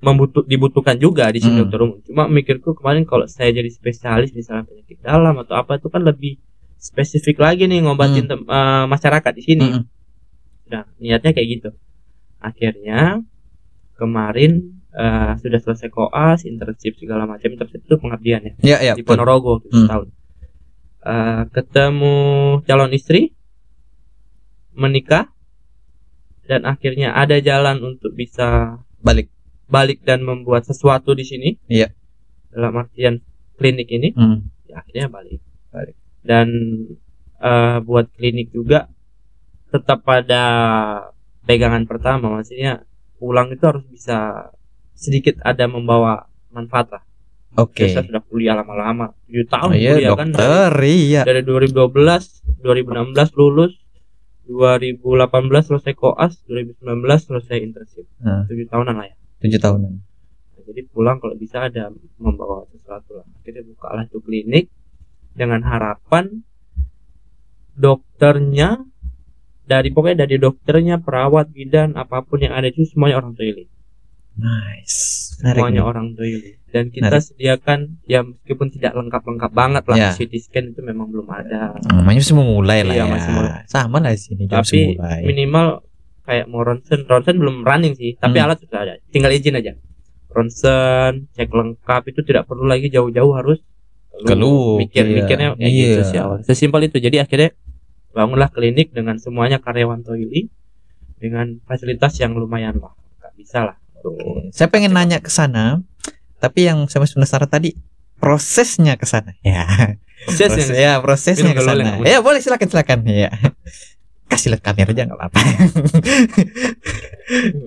membutuh 0.03 0.43
dibutuhkan 0.43 1.00
juga 1.00 1.31
di 1.31 1.39
sini 1.39 1.55
Hmm. 1.55 1.62
dokter 1.63 1.79
umum. 1.79 1.98
Cuma 2.03 2.27
mikirku 2.27 2.75
kemarin 2.75 3.07
kalau 3.07 3.24
saya 3.24 3.55
jadi 3.55 3.72
spesialis 3.72 4.36
misalnya 4.36 4.67
penyakit 4.67 5.00
dalam 5.00 5.39
atau 5.39 5.55
apa 5.55 5.79
itu 5.79 5.88
kan 5.88 6.03
lebih 6.03 6.43
spesifik 6.75 7.39
lagi 7.39 7.63
nih 7.63 7.79
ngobatin 7.79 8.27
tem- 8.27 8.43
eh, 8.43 8.86
masyarakat 8.86 9.31
di 9.31 9.43
sini. 9.48 9.63
Mm-mm. 9.63 9.83
Nah, 10.67 10.83
niatnya 11.00 11.31
kayak 11.31 11.48
gitu. 11.48 11.69
Akhirnya 12.38 13.24
kemarin 13.95 14.83
eh, 14.93 15.33
sudah 15.41 15.57
selesai 15.57 15.89
koas, 15.89 16.45
internship 16.45 16.93
segala 17.01 17.25
macam. 17.25 17.50
Internship 17.50 17.81
itu 17.81 17.95
pengabdian 17.98 18.45
ya 18.45 18.53
Ya, 18.62 18.77
ya, 18.83 18.93
di. 18.93 19.01
Ponorogo 19.01 19.57
gitu, 19.63 19.74
Hmm. 19.74 19.88
setahun. 19.89 20.07
Eh, 21.01 21.43
ketemu 21.50 22.15
calon 22.62 22.91
istri, 22.93 23.33
menikah, 24.74 25.32
dan 26.43 26.63
akhirnya 26.63 27.12
ada 27.12 27.39
jalan 27.39 27.79
untuk 27.81 28.12
bisa 28.12 28.79
Balik. 29.00 29.27
balik 29.65 30.03
dan 30.03 30.21
membuat 30.21 30.63
sesuatu 30.63 31.12
di 31.12 31.23
sini. 31.23 31.50
Iya. 31.65 31.91
Dalam 32.50 32.77
artian 32.77 33.19
klinik 33.55 33.89
ini, 33.89 34.12
Hmm. 34.12 34.47
ya 34.63 34.79
akhirnya 34.79 35.07
balik. 35.07 35.41
Balik. 35.69 35.95
Dan 36.21 36.47
eh, 37.38 37.77
buat 37.79 38.07
klinik 38.13 38.50
juga 38.50 38.88
tetap 39.67 40.03
pada 40.03 40.43
pegangan 41.43 41.83
pertama, 41.83 42.39
maksudnya 42.39 42.88
pulang 43.17 43.51
itu 43.51 43.63
harus 43.63 43.83
bisa 43.85 44.47
sedikit 44.93 45.35
ada 45.41 45.67
membawa 45.67 46.23
manfaat 46.50 46.88
lah. 46.93 47.03
Oke. 47.53 47.85
Saya 47.85 48.01
sudah 48.01 48.23
kuliah 48.23 48.55
lama-lama, 48.55 49.12
7 49.27 49.35
Oh, 49.35 49.45
tahun 49.45 49.71
iya, 49.75 49.91
kuliah 49.93 50.12
kan. 50.15 50.29
dokter, 50.31 50.71
iya. 50.88 51.21
dari 51.21 51.41
2012 51.43 52.63
2016 52.63 53.35
lulus 53.35 53.82
2018 54.47 55.69
selesai 55.69 55.93
koas 55.95 56.43
2019 56.47 56.83
selesai 57.27 57.57
internship. 57.63 58.05
Nah, 58.19 58.43
7 58.45 58.67
tahunan 58.67 58.95
lah 58.95 59.07
ya. 59.07 59.15
Tujuh 59.43 59.59
tahunan. 59.59 59.91
Nah, 59.95 60.62
jadi 60.67 60.81
pulang 60.91 61.17
kalau 61.23 61.35
bisa 61.39 61.67
ada 61.67 61.91
membawa 62.19 62.67
sesuatu 62.71 63.23
lah. 63.23 63.27
Akhirnya 63.39 63.63
bukalah 63.63 64.03
itu 64.07 64.19
klinik 64.19 64.67
dengan 65.33 65.65
harapan 65.65 66.43
dokternya 67.73 68.85
dari 69.63 69.89
pokoknya 69.89 70.27
dari 70.27 70.38
dokternya 70.38 71.01
perawat 71.01 71.50
bidan 71.50 71.97
apa 71.97 72.21
pun 72.21 72.43
yang 72.43 72.53
ada 72.53 72.69
itu 72.69 72.85
semuanya 72.85 73.23
orang 73.23 73.33
Toilet 73.33 73.72
Nice. 74.35 74.97
Menarik. 75.37 75.59
semuanya 75.59 75.77
nih. 75.77 75.85
orang 75.85 76.07
Toilet 76.13 76.55
dan 76.67 76.85
kita 76.89 77.17
sediakan 77.19 77.79
ya 78.03 78.19
meskipun 78.21 78.67
tidak 78.67 78.93
lengkap-lengkap 78.93 79.51
banget 79.51 79.83
lah 79.83 79.95
Ya. 79.95 80.09
CT 80.11 80.33
scan 80.41 80.65
itu 80.67 80.81
memang 80.81 81.05
belum 81.07 81.27
ada 81.27 81.77
Namanya 81.85 82.17
masih 82.17 82.33
mau 82.33 82.47
mulai 82.51 82.81
lah 82.81 82.95
Iya, 82.95 83.03
ya. 83.03 83.11
masih 83.11 83.31
mulai. 83.31 83.61
Sama 83.67 83.97
lah 83.99 84.09
di 84.09 84.19
sini 84.19 84.43
jam 84.43 84.57
tapi 84.59 84.79
mulai. 84.91 85.19
minimal 85.23 85.67
kayak 86.23 86.45
mau 86.47 86.61
ronsen 86.61 86.99
ronsen 87.03 87.35
belum 87.35 87.61
running 87.61 87.93
sih 87.93 88.15
tapi 88.15 88.35
Hmm. 88.35 88.45
alat 88.47 88.57
sudah 88.59 88.79
ada 88.81 88.93
tinggal 89.07 89.29
izin 89.29 89.53
aja 89.53 89.77
ronsen 90.27 91.29
cek 91.29 91.47
lengkap 91.47 92.01
itu 92.07 92.19
tidak 92.21 92.43
perlu 92.43 92.65
lagi 92.65 92.87
jauh-jauh 92.87 93.33
harus 93.33 93.61
Keluh, 94.15 94.77
mikir 94.79 95.03
iya. 95.03 95.13
mikirnya 95.15 95.47
kayak 95.51 95.67
Iya. 95.67 95.85
gitu 95.91 96.01
sih 96.07 96.17
awal 96.17 96.37
sesimpel 96.41 96.81
itu 96.83 96.97
jadi 96.97 97.21
akhirnya 97.21 97.53
bangunlah 98.09 98.47
klinik 98.47 98.89
dengan 98.89 99.17
semuanya 99.17 99.57
karyawan 99.57 99.99
toili 99.99 100.49
dengan 101.17 101.57
fasilitas 101.63 102.17
yang 102.17 102.33
lumayan 102.33 102.77
lah 102.77 102.93
nggak 103.19 103.33
bisa 103.35 103.59
lah 103.63 103.77
Oke. 104.03 104.51
Saya 104.51 104.67
pengen 104.67 104.91
nanya 104.91 105.17
ke 105.17 105.27
sana, 105.27 105.79
tapi 106.38 106.67
yang 106.67 106.86
saya 106.86 107.01
masih 107.01 107.15
penasaran 107.15 107.48
tadi 107.48 107.74
prosesnya 108.17 108.95
ke 108.95 109.03
sana. 109.03 109.33
Ya. 109.41 109.95
Proses 110.24 110.51
Proses- 110.55 110.72
ya, 110.72 111.00
prosesnya 111.00 111.51
ke 111.51 111.60
sana. 111.60 112.00
Leng. 112.00 112.07
Ya, 112.07 112.19
boleh 112.19 112.39
silakan 112.39 112.67
silakan. 112.67 113.00
Ya. 113.03 113.31
Kasih 114.31 114.50
lihat 114.50 114.63
kamera 114.63 114.89
aja 114.89 115.03
nggak 115.03 115.19
apa-apa. 115.19 115.39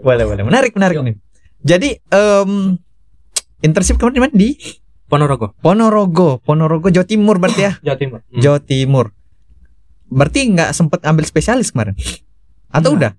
boleh, 0.03 0.25
boleh. 0.25 0.43
Menarik, 0.43 0.73
menarik 0.73 0.97
nih. 1.01 1.17
Jadi, 1.61 1.89
em 2.01 2.77
internship 3.61 3.97
kemarin 3.97 4.15
di 4.15 4.23
mana? 4.23 4.33
Di 4.33 4.51
Ponorogo 5.07 5.55
Ponorogo, 5.57 6.43
Ponorogo 6.43 6.89
Jawa 6.91 7.07
Timur 7.07 7.39
berarti 7.39 7.61
ya. 7.63 7.73
Jawa 7.87 7.97
Timur 7.97 8.19
Hmm. 8.27 8.41
Jawa 8.43 8.59
Timur. 8.59 9.07
Berarti 10.07 10.41
nggak 10.49 10.71
sempet 10.71 11.01
ambil 11.03 11.25
spesialis 11.25 11.71
kemarin? 11.71 11.95
Atau 12.69 12.95
Nggak. 12.95 12.99
udah? 12.99 13.13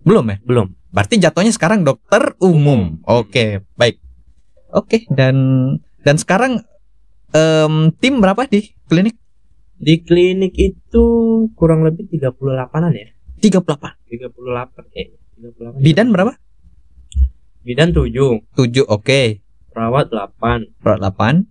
Belum 0.00 0.24
ya? 0.26 0.36
belum 0.40 0.66
Berarti 0.90 1.18
jatuhnya 1.18 1.50
sekarang 1.50 1.82
dokter 1.82 2.34
umum. 2.38 2.98
Oke, 3.04 3.62
baik. 3.74 4.02
Oke, 4.70 5.06
dan 5.10 5.34
dan 6.00 6.16
sekarang 6.16 6.62
em, 7.30 7.74
tim 7.96 8.18
berapa 8.18 8.46
di 8.46 8.74
klinik? 8.86 9.16
di 9.80 9.96
klinik 9.96 10.52
itu 10.54 11.04
kurang 11.56 11.80
lebih 11.80 12.04
38an 12.04 12.92
ya 12.92 13.08
38. 13.40 14.12
38 14.12 14.92
kayaknya 14.92 15.18
38 15.72 15.80
Bidan 15.80 16.12
berapa? 16.12 16.36
bidan 17.60 17.88
7 17.88 18.12
7. 18.52 18.84
Oke. 18.84 19.40
perawat 19.72 20.12
8 20.12 20.84
Perawat 20.84 21.00
8. 21.16 21.48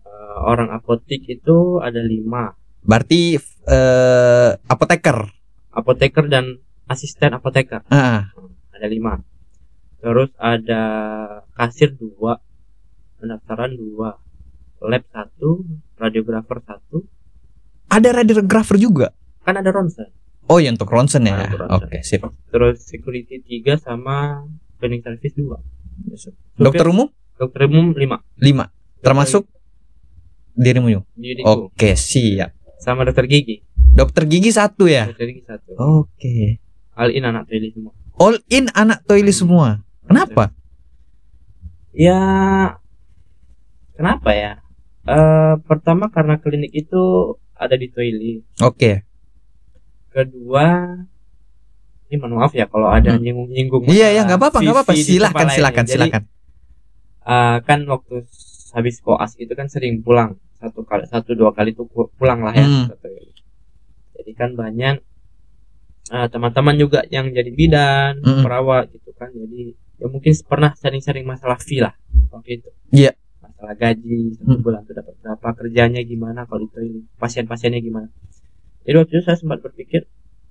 Eh, 0.00 0.36
orang 0.40 0.72
apotik 0.72 1.20
itu 1.26 1.84
ada 1.84 2.00
5 2.00 2.56
Berarti 2.80 3.36
eh 3.68 4.50
apoteker. 4.56 5.28
apoteker 5.70 6.32
dan 6.32 6.64
asisten 6.88 7.36
apoteker 7.36 7.84
Ah, 7.92 8.32
ada 8.80 8.88
5 8.88 10.00
terus 10.00 10.30
ada 10.34 10.82
kasir 11.52 11.92
2 11.92 12.16
pendaftaran 13.16 13.70
2 13.70 14.00
lab 14.82 15.04
1 15.06 16.00
radiografer 16.00 16.58
1 16.58 17.04
ada 17.90 18.08
radiografer 18.14 18.76
juga. 18.78 19.12
kan 19.40 19.54
ada 19.54 19.68
ronsen 19.68 20.08
Oh, 20.46 20.58
ya 20.58 20.66
untuk 20.66 20.88
ronsen 20.88 21.22
ya. 21.22 21.36
Ah, 21.36 21.46
ronsen. 21.46 21.86
Oke, 21.86 21.98
sip. 22.00 22.24
terus 22.48 22.80
security 22.82 23.38
3 23.60 23.76
sama 23.78 24.42
cleaning 24.76 24.98
service 25.00 25.36
2 25.36 25.46
Dokter 26.56 26.86
umum 26.86 27.12
dokter 27.36 27.68
umum 27.68 27.92
5 27.92 28.40
5. 28.40 28.72
Termasuk 28.98 29.44
dirimu 30.52 30.88
yuk. 30.90 31.04
diriku 31.14 31.68
Oke, 31.68 31.92
siap. 31.94 32.56
sama 32.78 33.04
dokter 33.04 33.28
gigi 33.28 33.60
Dokter 33.90 34.24
gigi 34.24 34.48
satu 34.48 34.88
ya. 34.88 35.06
dokter 35.06 35.28
gigi 35.28 35.44
1 35.44 35.76
Oke. 35.76 36.56
all 36.94 37.10
in 37.10 37.22
anak 37.22 37.44
toilet 37.44 37.70
semua 37.70 37.92
All 38.20 38.36
in 38.48 38.68
anak 38.72 39.00
toilet 39.02 39.32
semua. 39.32 39.80
Kenapa? 40.04 40.52
Ya 41.90 42.20
kenapa 43.96 44.30
ya? 44.30 44.52
Eh 45.02 45.54
pertama 45.64 46.06
karena 46.08 46.36
klinik 46.36 46.70
itu 46.70 47.02
ada 47.56 47.74
di 47.74 47.88
toilet. 47.88 48.44
Oke. 48.60 49.02
Kedua 50.10 50.66
ini 52.04 52.18
mohon 52.18 52.36
maaf 52.36 52.52
ya 52.52 52.66
kalau 52.66 52.90
ada 52.90 53.14
Hmm. 53.14 53.22
nyinggung-nyinggung. 53.22 53.86
Iya 53.86 54.12
ya 54.12 54.20
nggak 54.24 54.36
apa-apa 54.36 54.58
nggak 54.60 54.76
apa-apa. 54.76 54.92
Silakan 54.94 55.46
silakan. 55.48 55.84
Jadi, 55.84 55.94
silakan. 55.94 56.22
eh, 57.22 57.56
kan 57.62 57.80
waktu 57.86 58.26
habis 58.70 58.98
koas 58.98 59.34
itu 59.36 59.50
kan 59.50 59.66
sering 59.66 60.00
pulang 60.00 60.34
satu 60.56 60.82
kali 60.82 61.06
satu 61.06 61.32
dua 61.32 61.50
kali 61.50 61.72
tuh 61.72 61.86
pu- 61.86 62.10
pulang 62.14 62.42
lah 62.42 62.52
ya. 62.52 62.66
Hmm. 62.66 62.90
Jadi 64.12 64.32
kan 64.34 64.52
banyak 64.52 65.00
eh, 66.10 66.26
teman-teman 66.28 66.74
juga 66.74 67.00
yang 67.08 67.30
jadi 67.30 67.50
bidan, 67.54 68.12
Hmm. 68.20 68.42
perawat 68.42 68.90
gitu 68.90 69.10
kan. 69.14 69.30
Jadi 69.30 69.74
ya 70.00 70.06
mungkin 70.08 70.32
pernah 70.44 70.72
sering-sering 70.74 71.24
masalah 71.24 71.56
fee 71.60 71.80
lah 71.80 71.94
waktu 72.30 72.58
itu. 72.58 72.68
Iya. 72.90 73.12
Masalah 73.40 73.74
gaji 73.76 74.34
satu 74.36 74.50
Hmm. 74.56 74.62
bulan 74.64 74.80
tuh 74.88 74.94
dapat 74.96 75.14
berapa, 75.22 75.48
kerjanya 75.56 76.00
gimana 76.02 76.44
kalau 76.48 76.66
itu 76.66 77.04
pasien-pasiennya 77.16 77.80
gimana. 77.80 78.08
Jadi 78.84 78.96
waktu 78.96 79.12
itu 79.16 79.22
saya 79.22 79.36
sempat 79.38 79.60
berpikir 79.60 80.08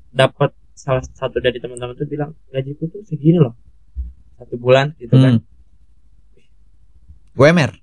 dapat 0.09 0.53
salah 0.73 1.03
satu 1.03 1.43
dari 1.43 1.59
teman-teman 1.59 1.91
tuh 1.93 2.07
bilang 2.07 2.31
gajiku 2.49 2.87
tuh 2.87 3.03
segini 3.03 3.37
loh. 3.37 3.53
satu 4.39 4.55
bulan 4.55 4.95
gitu 4.95 5.19
kan 5.19 5.43
Hmm. 7.35 7.78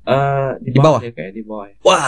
Eh, 0.00 0.50
di, 0.58 0.72
Di 0.72 0.78
bawah? 0.80 1.00
ya, 1.00 1.12
kayak 1.12 1.32
di 1.32 1.42
bawah 1.44 1.66
ya. 1.68 1.76
Wah, 1.82 2.00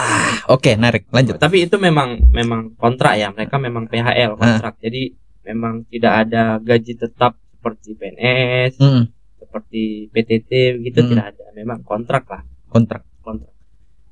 oke, 0.48 0.70
narik. 0.74 1.04
Lanjut. 1.08 1.36
tapi 1.36 1.64
itu 1.64 1.76
memang 1.76 2.24
memang 2.30 2.72
kontrak 2.74 3.14
ya 3.14 3.28
mereka 3.28 3.56
memang 3.56 3.84
PHL 3.84 4.34
kontrak 4.34 4.80
jadi 4.80 5.12
memang 5.44 5.84
tidak 5.86 6.12
ada 6.22 6.42
gaji 6.58 6.92
tetap 6.94 7.36
seperti 7.52 7.92
PNS 7.92 8.72
Hmm, 8.78 9.02
seperti 9.36 9.82
PTT 10.08 10.50
gitu 10.82 10.98
Hmm. 10.98 11.08
tidak 11.12 11.26
ada 11.30 11.44
memang 11.52 11.82
kontrak 11.82 12.24
lah 12.26 12.42
kontrak. 12.66 13.04
kontrak 13.20 13.52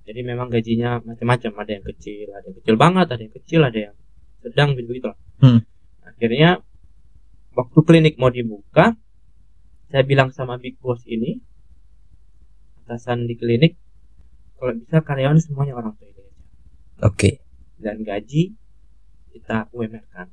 jadi 0.03 0.21
memang 0.23 0.47
gajinya 0.47 1.01
macam-macam 1.01 1.51
ada 1.57 1.71
yang 1.73 1.87
kecil 1.87 2.27
ada 2.31 2.45
yang 2.45 2.57
kecil 2.57 2.75
banget 2.77 3.07
ada 3.09 3.23
yang 3.23 3.35
kecil 3.35 3.61
ada 3.63 3.79
yang 3.81 3.95
sedang 4.39 4.69
gitu 4.75 4.91
gitu 4.93 5.09
lah 5.09 5.19
Hmm. 5.39 5.61
akhirnya 6.05 6.61
waktu 7.53 7.79
klinik 7.81 8.15
mau 8.17 8.29
dibuka 8.29 8.93
saya 9.87 10.05
bilang 10.05 10.31
sama 10.31 10.55
big 10.57 10.77
boss 10.79 11.01
ini 11.05 11.41
atasan 12.90 13.25
di 13.25 13.35
klinik 13.35 13.78
kalau 14.56 14.75
bisa 14.75 14.99
karyawan 14.99 15.38
semuanya 15.38 15.73
orang 15.73 15.94
tua 15.94 16.04
aja. 16.04 16.23
Oke. 17.00 17.38
dan 17.76 18.02
gaji 18.02 18.52
kita 19.30 19.70
UMR 19.70 20.02
kan 20.09 20.26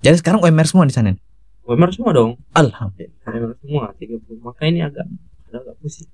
Jadi 0.00 0.18
sekarang 0.18 0.40
UMR 0.40 0.66
semua 0.66 0.82
di 0.82 0.90
sana. 0.90 1.14
UMR 1.62 1.88
semua 1.90 2.10
dong 2.10 2.34
Alhamdulillah. 2.50 3.22
UMR 3.24 3.54
semua 3.56 3.84
30 3.94 4.18
maka 4.40 4.62
ini 4.64 4.82
agak 4.82 5.06
agak 5.48 5.74
pusing 5.78 6.10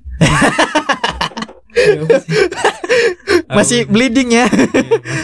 Agak 1.73 2.05
pusing. 2.11 2.37
Masih 3.49 3.81
bleeding 3.85 4.29
ya. 4.33 4.47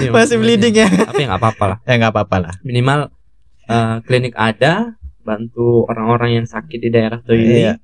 Iya, 0.00 0.10
Masih 0.10 0.36
bleeding 0.42 0.74
ya. 0.74 0.88
tapi 0.88 1.22
nggak 1.22 1.38
apa-apa 1.38 1.64
lah 1.66 1.78
Ya 1.84 1.94
nggak 1.98 2.12
apa-apa 2.12 2.36
lah. 2.40 2.54
minimal 2.62 3.12
eh, 3.66 3.96
klinik 4.02 4.32
ada 4.34 4.96
bantu 5.20 5.86
orang-orang 5.86 6.42
yang 6.42 6.46
sakit 6.46 6.78
di 6.78 6.90
daerah 6.90 7.20
tuh 7.20 7.34
ini 7.34 7.62
Iya. 7.62 7.74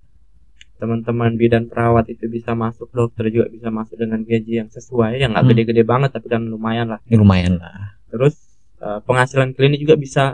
Teman-teman 0.79 1.35
bidan 1.35 1.67
perawat 1.67 2.07
itu 2.07 2.27
bisa 2.27 2.55
masuk 2.55 2.87
dokter 2.91 3.29
juga 3.29 3.47
bisa 3.47 3.69
masuk 3.69 3.95
dengan 3.95 4.23
gaji 4.23 4.53
yang 4.57 4.69
sesuai 4.69 5.19
yang 5.19 5.31
nggak 5.31 5.45
Hmm. 5.45 5.53
gede-gede 5.53 5.83
banget 5.83 6.11
tapi 6.11 6.27
kan 6.27 6.41
lumayan 6.41 6.87
lah 6.89 7.01
lumayan 7.09 7.59
lah. 7.59 7.99
terus 8.07 8.39
eh, 8.79 8.99
penghasilan 9.03 9.53
klinik 9.53 9.79
juga 9.79 9.95
bisa 9.95 10.25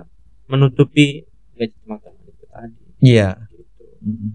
menutupi 0.45 1.25
gaji 1.55 1.73
teman-teman 1.79 2.21
itu 2.23 2.45
tadi 2.47 2.77
Iya. 3.01 3.29
gitu. 3.49 3.85
Mm. 4.03 4.31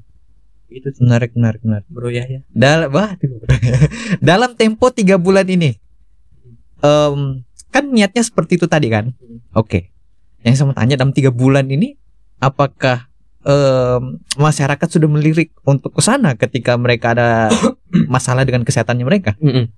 itu 0.70 0.88
sih 0.92 1.02
Menarik, 1.02 1.34
menarik, 1.34 1.62
menarik. 1.62 1.86
bro 1.88 2.10
ya 2.10 2.26
ya 2.26 2.42
Dalam 2.48 2.90
wah, 2.90 3.14
dalam 4.22 4.54
tempo 4.54 4.90
tiga 4.90 5.18
bulan 5.18 5.46
ini, 5.46 5.74
em, 6.80 7.42
kan 7.68 7.84
niatnya 7.86 8.22
seperti 8.22 8.56
itu 8.56 8.66
tadi 8.66 8.86
kan? 8.88 9.14
Hmm. 9.14 9.42
Oke. 9.54 9.90
Yang 10.40 10.54
saya 10.56 10.66
mau 10.66 10.78
tanya 10.78 10.96
dalam 10.96 11.10
tiga 11.10 11.30
bulan 11.30 11.66
ini, 11.68 11.98
apakah 12.38 13.09
em, 13.42 14.04
masyarakat 14.36 14.88
sudah 14.90 15.08
melirik 15.08 15.56
untuk 15.64 15.92
ke 15.92 16.02
sana 16.02 16.36
ketika 16.36 16.76
mereka 16.76 17.14
ada 17.14 17.30
masalah 18.14 18.44
dengan 18.44 18.64
kesehatannya 18.64 19.06
mereka? 19.06 19.36
Mm-mm. 19.40 19.72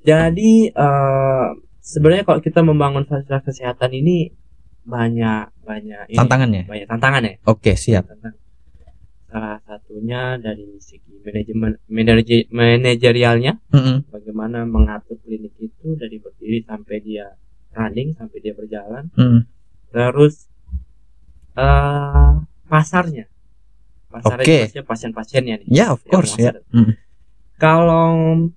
Jadi 0.00 0.52
eh, 0.68 1.46
sebenarnya 1.78 2.24
kalau 2.24 2.40
kita 2.40 2.60
membangun 2.60 3.04
fasilitas 3.04 3.44
kesehatan 3.44 3.92
ini 3.92 4.32
banyak 4.82 5.52
banyak 5.62 6.04
ini, 6.08 6.16
Tantangannya. 6.16 6.62
banyak 6.64 6.86
tantangan 6.86 7.22
ya. 7.22 7.34
Oke, 7.44 7.76
siap. 7.76 8.08
Tantangan. 8.08 8.34
Salah 9.28 9.60
satunya 9.60 10.40
dari 10.40 10.80
segi 10.80 11.20
manajemen 11.20 11.76
manaje- 11.86 12.48
manajerialnya, 12.48 13.60
Mm-mm. 13.68 14.08
bagaimana 14.08 14.64
mengatur 14.64 15.20
klinik 15.20 15.52
itu 15.60 15.92
dari 15.92 16.16
berdiri 16.16 16.64
sampai 16.64 16.96
dia 17.04 17.36
running 17.76 18.16
sampai 18.16 18.38
dia 18.40 18.56
berjalan. 18.56 19.12
Mm. 19.12 19.44
Terus 19.92 20.48
eh 21.52 22.32
pasarnya, 22.68 23.24
pasarnya 24.06 24.44
maksudnya 24.68 24.84
pasien-pasiennya 24.84 25.54
nih. 25.64 25.68
Ya, 25.68 25.86
of 25.90 26.04
Yang 26.04 26.10
course 26.12 26.32
ya. 26.36 26.52
masuk. 26.52 26.64
Mm. 26.70 26.92
Kalau 27.58 28.08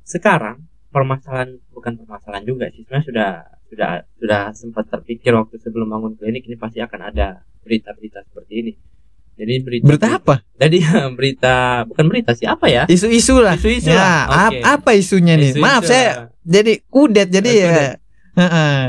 sekarang 0.03 0.57
permasalahan 0.91 1.57
bukan 1.71 1.97
permasalahan 1.97 2.45
juga 2.45 2.69
sih 2.69 2.83
sebenarnya 2.85 3.07
sudah 3.07 3.31
sudah 3.71 3.91
sudah 4.19 4.41
sempat 4.51 4.85
terpikir 4.91 5.31
waktu 5.31 5.55
sebelum 5.57 5.87
bangun 5.87 6.13
klinik 6.19 6.43
ini 6.45 6.59
pasti 6.59 6.83
akan 6.83 7.09
ada 7.09 7.41
berita-berita 7.63 8.21
seperti 8.27 8.53
ini. 8.53 8.73
Jadi 9.31 9.53
berita 9.63 9.85
Berita 9.87 10.07
apa? 10.21 10.35
Jadi 10.53 10.77
berita 11.17 11.55
bukan 11.87 12.05
berita 12.05 12.31
sih 12.35 12.45
apa 12.45 12.67
ya? 12.67 12.83
Isu-isu 12.85 13.39
lah. 13.41 13.55
Isu-isu 13.57 13.89
ya, 13.89 13.97
lah, 13.97 14.21
oke. 14.51 14.59
apa 14.61 14.89
isunya 14.93 15.33
nih? 15.33 15.55
Isu-isu 15.55 15.63
Maaf 15.63 15.83
saya 15.87 16.05
lah. 16.13 16.27
jadi 16.43 16.73
kudet 16.85 17.27
jadi 17.31 17.49
Eh, 17.49 17.57
ya 17.57 17.71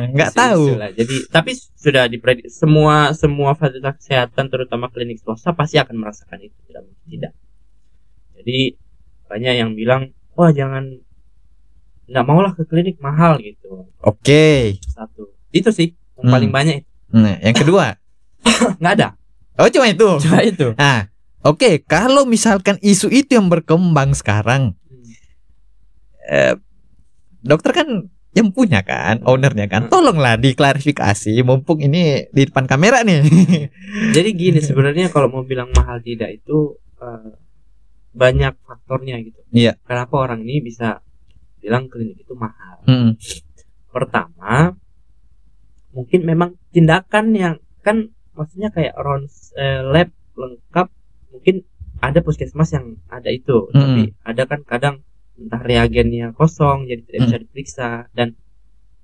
nggak 0.09 0.31
Isu-isu 0.31 0.41
tahu. 0.41 0.63
lah. 0.77 0.91
Jadi 0.91 1.17
tapi 1.29 1.51
sudah 1.75 2.05
diprediksi 2.07 2.53
semua 2.53 3.11
semua 3.13 3.53
fasilitas 3.53 3.99
kesehatan 3.99 4.47
terutama 4.47 4.87
klinik 4.87 5.19
swasta 5.19 5.51
pasti 5.51 5.77
akan 5.77 5.97
merasakan 5.99 6.39
itu 6.41 6.57
tidak 6.65 6.83
tidak. 7.05 7.33
Jadi 8.37 8.59
banyak 9.27 9.55
yang 9.57 9.71
bilang 9.73 10.03
wah 10.33 10.49
jangan 10.49 11.01
nggak 12.05 12.25
maulah 12.25 12.53
ke 12.53 12.63
klinik 12.63 12.99
mahal 12.99 13.39
gitu 13.39 13.89
Oke. 14.01 14.77
satu 14.87 15.33
itu 15.49 15.69
sih 15.69 15.89
yang 16.15 16.29
Hmm. 16.29 16.33
paling 16.33 16.51
banyak. 16.51 16.85
Nah, 17.09 17.37
yang 17.41 17.57
kedua. 17.57 17.97
nggak 18.81 18.95
ada 18.97 19.09
Oh, 19.55 19.69
cuma 19.69 19.87
itu. 19.87 20.09
cuma 20.19 20.41
itu 20.41 20.73
Nah, 20.75 21.09
oke, 21.43 21.85
kalau 21.85 22.25
misalkan 22.25 22.81
isu 22.81 23.09
itu 23.09 23.37
yang 23.37 23.47
berkembang 23.47 24.13
sekarang, 24.13 24.75
eh, 26.25 26.57
dokter 27.41 27.73
kan 27.75 27.89
yang 28.33 28.49
punya 28.49 28.81
kan, 28.81 29.21
ownernya 29.23 29.67
kan, 29.67 29.87
Hmm. 29.87 29.93
tolonglah 29.93 30.37
diklarifikasi, 30.37 31.37
mumpung 31.43 31.79
ini 31.79 32.27
di 32.29 32.43
depan 32.45 32.65
kamera 32.65 33.05
nih. 33.05 33.21
jadi 34.17 34.29
gini 34.33 34.59
sebenarnya 34.59 35.09
kalau 35.09 35.29
mau 35.29 35.43
bilang 35.43 35.69
mahal 35.71 36.01
tidak 36.01 36.33
itu 36.33 36.77
eh, 36.97 37.33
banyak 38.13 38.57
faktornya 38.63 39.21
gitu 39.21 39.41
Iya. 39.51 39.77
kenapa 39.83 40.15
orang 40.19 40.41
ini 40.43 40.61
bisa 40.61 41.01
bilang 41.59 41.87
klinik 41.87 42.19
itu 42.19 42.33
mahal 42.33 42.81
Hmm, 42.83 43.17
pertama 43.89 44.77
mungkin 45.91 46.21
memang 46.23 46.51
tindakan 46.71 47.33
yang 47.33 47.55
kan 47.81 48.09
maksudnya 48.33 48.69
kayak 48.69 48.97
round 48.97 49.29
eh, 49.55 49.81
lab 49.83 50.09
lengkap 50.33 50.89
mungkin 51.31 51.65
ada 51.99 52.19
puskesmas 52.19 52.73
yang 52.73 52.97
ada 53.07 53.29
itu 53.29 53.69
Mm. 53.69 53.77
tapi 53.77 54.03
ada 54.23 54.43
kan 54.45 54.61
kadang 54.63 54.97
entah 55.43 55.61
reagennya 55.61 56.31
kosong 56.33 56.85
jadi 56.85 57.01
tidak 57.01 57.17
Mm. 57.17 57.25
bisa 57.25 57.37
diperiksa 57.39 57.89
dan 58.11 58.29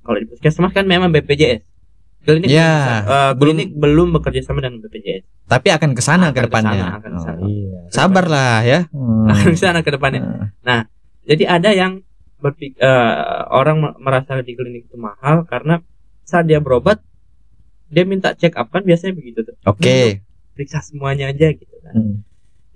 kalau 0.00 0.16
di 0.16 0.26
puskesmas 0.26 0.70
kan 0.70 0.84
memang 0.84 1.10
BPJS 1.10 1.60
klinik 2.20 2.48
Ya, 2.48 2.72
bisa. 2.72 2.94
Belum- 3.32 3.38
klinik 3.56 3.68
belum 3.72 4.08
bekerja 4.12 4.40
sama 4.42 4.60
dengan 4.60 4.80
BPJS 4.80 5.24
Tapi 5.46 5.68
akan 5.70 5.90
ke 5.92 6.02
sana 6.02 6.28
ke 6.28 6.36
ke 6.36 6.40
depannya. 6.44 6.86
akan 6.94 7.12
ke. 7.14 7.30
Oh, 7.34 7.46
iya. 7.46 7.78
Sabarlah 7.88 8.60
ya. 8.62 8.80
Hmm. 8.90 9.26
akan 9.26 9.48
di 9.48 9.58
sana 9.58 9.80
ke 9.80 9.90
depannya 9.90 10.20
Nah, 10.60 10.84
Jadi 11.22 11.44
ada 11.44 11.70
yang 11.70 12.00
berpik 12.38 12.76
eh, 12.76 13.14
orang 13.50 13.76
me- 13.78 13.96
merasa 13.98 14.38
di 14.38 14.52
klinik 14.52 14.86
itu 14.86 14.96
mahal 14.96 15.44
karena 15.44 15.82
saat 16.22 16.44
dia 16.44 16.56
berobat 16.58 17.00
dia 17.86 18.04
minta 18.04 18.32
check 18.32 18.52
up 18.54 18.68
kan 18.68 18.80
biasanya 18.80 19.12
begitu 19.12 19.40
tuh. 19.42 19.56
Oke. 19.64 20.20
Periksa 20.52 20.80
semuanya 20.80 21.28
aja 21.28 21.48
gitu 21.50 21.74
kan. 21.78 21.92
Hmm. 21.94 22.14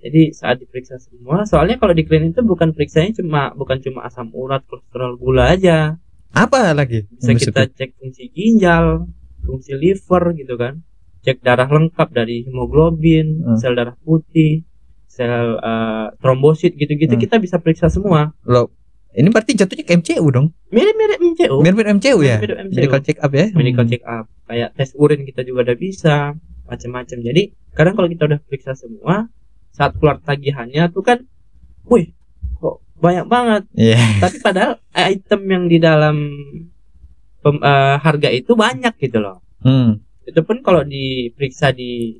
Jadi 0.03 0.35
saat 0.35 0.59
diperiksa 0.59 0.99
semua, 0.99 1.47
soalnya 1.47 1.79
kalau 1.79 1.95
di 1.95 2.03
klinik 2.03 2.35
itu 2.35 2.43
bukan 2.43 2.75
periksanya 2.75 3.15
cuma 3.15 3.55
bukan 3.55 3.79
cuma 3.79 4.03
asam 4.03 4.27
urat, 4.35 4.59
kolesterol, 4.67 5.15
gula 5.15 5.47
aja. 5.49 5.95
Apa 6.35 6.75
lagi? 6.75 7.07
Bisa 7.07 7.31
kita 7.31 7.71
cek 7.71 7.95
fungsi 7.95 8.27
ginjal, 8.27 9.07
fungsi 9.41 9.71
liver 9.73 10.35
gitu 10.35 10.59
kan. 10.59 10.83
Cek 11.23 11.39
darah 11.39 11.71
lengkap 11.71 12.11
dari 12.11 12.43
hemoglobin, 12.43 13.47
Hmm. 13.47 13.55
sel 13.55 13.79
darah 13.79 13.95
putih, 13.95 14.67
sel 15.07 15.55
eh, 15.55 16.07
trombosit 16.19 16.75
gitu-gitu 16.75 17.15
Hmm. 17.15 17.23
kita 17.23 17.39
bisa 17.39 17.63
periksa 17.63 17.87
semua. 17.87 18.35
Loh, 18.43 18.75
ini 19.15 19.31
berarti 19.31 19.55
jatuhnya 19.55 19.87
ke 19.87 19.93
MCU 19.95 20.25
dong? 20.27 20.51
Mirip-mirip 20.67 21.23
MCO. 21.23 21.63
Mirip 21.63 21.79
MCU 21.79 22.17
ya? 22.19 22.43
Mirip-mirip 22.43 22.59
MCU. 22.67 22.75
Medical 22.75 22.99
check 22.99 23.17
up 23.23 23.31
ya? 23.31 23.45
medical 23.55 23.85
Hmm. 23.87 23.91
check 23.95 24.03
up 24.03 24.25
kayak 24.43 24.69
tes 24.75 24.91
urin 24.93 25.23
kita 25.23 25.41
juga 25.41 25.71
udah 25.71 25.77
bisa 25.79 26.15
macam-macam 26.63 27.17
jadi 27.21 27.41
kadang 27.71 27.95
kalau 27.95 28.09
kita 28.11 28.27
udah 28.27 28.39
periksa 28.43 28.75
semua 28.75 29.31
saat 29.73 29.97
keluar 29.97 30.17
tagihannya 30.19 30.85
tuh 30.87 31.01
kan 31.01 31.19
wih 31.83 32.13
kok 32.55 32.79
banyak 32.95 33.25
banget 33.25 33.63
Iya. 33.73 33.97
tapi 34.21 34.37
padahal 34.39 34.73
item 34.93 35.41
yang 35.45 35.63
di 35.65 35.77
dalam 35.77 36.15
pem- 37.39 37.59
eh, 37.59 37.97
harga 37.97 38.29
itu 38.29 38.53
banyak 38.53 38.93
gitu 38.97 39.17
loh 39.17 39.41
Hmm. 39.59 39.99
itu 40.23 40.39
pun 40.39 40.59
kalau 40.59 40.83
diperiksa 40.83 41.71
di 41.71 42.19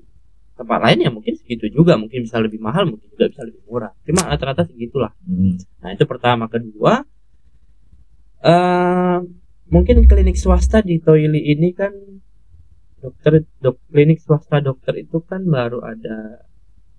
tempat 0.53 0.79
lain 0.79 0.99
ya 1.01 1.09
mungkin 1.09 1.33
segitu 1.33 1.65
juga 1.67 1.95
mungkin 1.95 2.23
bisa 2.23 2.37
lebih 2.37 2.57
mahal 2.57 2.85
mungkin 2.85 3.09
juga 3.09 3.25
bisa 3.27 3.41
lebih 3.41 3.61
murah 3.65 3.91
cuma 4.01 4.25
rata-rata 4.25 4.63
segitulah 4.63 5.11
Hmm. 5.21 5.55
Nah 5.79 5.89
itu 5.91 6.03
pertama, 6.03 6.47
kedua, 6.47 7.03
eh 8.41 9.17
mungkin 9.65 10.03
klinik 10.03 10.35
swasta 10.35 10.79
di 10.79 10.99
Toili 10.99 11.41
ini 11.47 11.71
kan 11.71 11.91
dokter 12.99 13.43
dok 13.59 13.79
klinik 13.89 14.19
swasta 14.19 14.59
dokter 14.59 14.93
itu 14.97 15.19
kan 15.21 15.43
baru 15.43 15.83
ada 15.83 16.43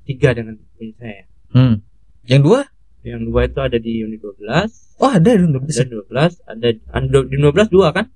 tiga 0.05 0.31
dengan 0.31 0.55
punya 0.73 0.95
saya. 0.97 1.23
Hmm. 1.51 1.75
Yang 2.23 2.41
dua? 2.43 2.61
Yang 3.03 3.21
dua 3.27 3.41
itu 3.45 3.59
ada 3.59 3.77
di 3.77 3.93
Uni 4.01 4.17
12, 4.17 4.97
Oh 4.97 5.11
ada 5.11 5.31
dong. 5.35 5.53
ada 5.59 5.85
12, 5.85 6.09
ada 6.43 6.69
ada 6.89 7.19
di 7.23 7.37
12 7.37 7.69
dua 7.69 7.89
kan? 7.91 8.09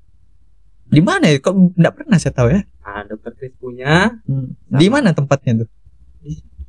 Di 0.87 1.01
mana 1.01 1.29
ya? 1.29 1.37
Kok 1.39 1.55
nggak 1.75 1.95
pernah 1.95 2.17
saya 2.17 2.33
tahu 2.33 2.49
ya? 2.49 2.61
Nah, 2.81 3.05
dokter 3.05 3.33
Chris 3.35 3.53
punya 3.55 4.17
Hmm. 4.25 4.57
Di 4.67 4.89
mana 4.89 5.13
tempatnya 5.13 5.61
tuh? 5.61 5.69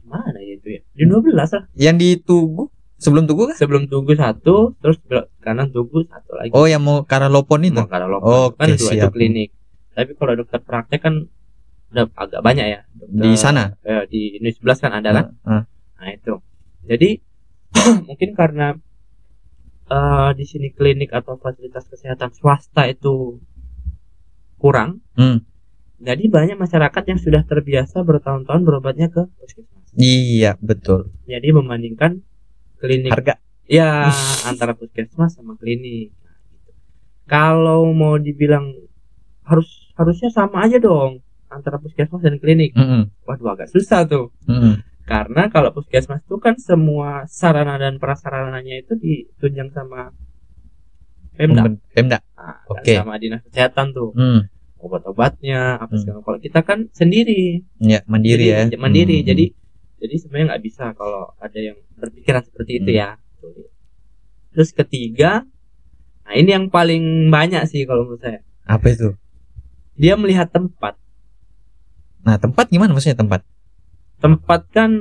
mana 0.04 0.42
ya 0.42 0.58
itu 0.58 0.68
ya 0.72 0.82
di 0.92 1.06
12 1.06 1.38
lah 1.38 1.64
Yang 1.76 1.96
di 1.96 2.10
Tugu 2.20 2.66
sebelum 2.98 3.24
Tugu 3.24 3.46
kan? 3.46 3.56
sebelum 3.56 3.86
tugu 3.86 4.12
satu 4.12 4.74
terus 4.76 4.98
belok 5.00 5.30
kanan 5.40 5.70
tugu 5.70 6.02
satu 6.04 6.34
lagi 6.34 6.50
Oh, 6.50 6.66
yang 6.66 6.82
mau 6.82 7.06
ke 7.06 7.14
arah 7.14 7.30
Lopon 7.30 7.62
itu. 7.62 7.78
mau 7.78 7.86
kalau 7.86 8.10
lokal 8.10 8.50
Oke, 8.50 8.58
kan 8.58 8.68
dua 8.68 8.76
itu 8.76 8.84
siap. 8.90 9.14
klinik 9.14 9.54
tapi 9.94 10.12
kalau 10.16 10.34
dokter 10.34 10.60
praktek 10.60 11.00
kan 11.00 11.30
udah 11.90 12.06
agak 12.14 12.40
banyak 12.40 12.66
ya 12.68 12.80
dokter, 12.92 13.24
Di 13.24 13.32
sana. 13.36 13.64
eh, 13.82 14.04
di 14.06 14.38
Unit 14.38 14.56
11 14.56 14.78
kan 14.80 14.92
ada 14.94 15.10
kan 15.12 15.26
Heeh. 15.40 15.64
nah 15.96 16.10
itu 16.10 16.34
jadi 16.84 17.10
mungkin 18.08 18.30
karena 18.32 18.68
eh, 19.88 20.30
di 20.34 20.46
sini 20.46 20.70
klinik 20.70 21.10
atau 21.10 21.36
fasilitas 21.36 21.86
kesehatan 21.86 22.30
swasta 22.32 22.86
itu 22.86 23.42
kurang 24.58 25.02
Hmm. 25.14 25.44
jadi 25.98 26.24
banyak 26.28 26.56
masyarakat 26.56 27.04
yang 27.06 27.18
sudah 27.18 27.42
terbiasa 27.42 28.02
bertahun-tahun 28.02 28.62
berobatnya 28.62 29.08
ke 29.08 29.28
puskesmas 29.36 29.78
Iya, 29.92 30.56
betul. 30.60 31.10
jadi 31.26 31.50
membandingkan 31.50 32.22
klinik 32.78 33.12
Harga. 33.12 33.36
ya 33.66 34.14
antara 34.44 34.72
puskesmas 34.74 35.34
sama 35.34 35.56
klinik 35.56 36.14
Nah, 36.16 36.38
gitu. 36.46 36.72
kalau 37.26 37.90
mau 37.90 38.16
dibilang 38.16 38.72
harus 39.44 39.68
harusnya 39.94 40.30
sama 40.30 40.64
aja 40.64 40.78
dong 40.78 41.20
antara 41.50 41.78
puskesmas 41.78 42.22
dan 42.22 42.38
klinik 42.38 42.72
Mm-mm. 42.74 43.10
waduh 43.26 43.54
agak 43.54 43.70
susah 43.70 44.06
tuh 44.06 44.30
Mm-mm. 44.46 44.80
karena 45.04 45.50
kalau 45.50 45.70
puskesmas 45.70 46.22
itu 46.22 46.38
kan 46.38 46.56
semua 46.56 47.26
sarana 47.26 47.76
dan 47.76 47.98
prasarananya 47.98 48.82
itu 48.82 48.94
ditunjang 48.96 49.70
sama 49.70 50.14
Pemda 51.34 51.64
Pemda. 51.96 52.20
Nah, 52.36 52.68
Oke. 52.68 53.00
sama 53.00 53.16
dinas 53.16 53.40
kesehatan 53.48 53.96
tuh 53.96 54.12
Hmm. 54.12 54.52
obat-obatnya 54.76 55.80
apa 55.80 55.96
Hmm. 55.96 56.00
segala 56.04 56.20
kalau 56.20 56.36
kita 56.38 56.60
kan 56.62 56.92
sendiri 56.92 57.64
Ya, 57.80 58.04
mandiri 58.06 58.52
Jadi, 58.52 58.76
ya. 58.76 58.78
mandiri 58.78 59.18
Hmm. 59.24 59.28
jadi 59.28 59.46
jadi 60.00 60.16
sebenarnya 60.20 60.46
nggak 60.52 60.64
bisa 60.64 60.84
kalau 60.94 61.32
ada 61.36 61.60
yang 61.60 61.80
berpikiran 61.96 62.44
seperti 62.44 62.84
itu 62.84 62.92
Hmm. 62.92 63.00
ya 63.00 63.10
terus 64.52 64.70
ketiga 64.72 65.48
nah 66.28 66.34
ini 66.36 66.52
yang 66.52 66.68
paling 66.68 67.32
banyak 67.32 67.64
sih 67.66 67.88
kalau 67.88 68.04
menurut 68.04 68.20
saya 68.20 68.44
apa 68.68 68.86
itu? 68.92 69.16
dia 69.96 70.14
melihat 70.14 70.52
tempat 70.52 70.99
Nah, 72.22 72.36
tempat 72.36 72.68
gimana 72.68 72.92
maksudnya 72.92 73.18
tempat? 73.18 73.42
tempat 74.20 74.68
kan 74.70 74.92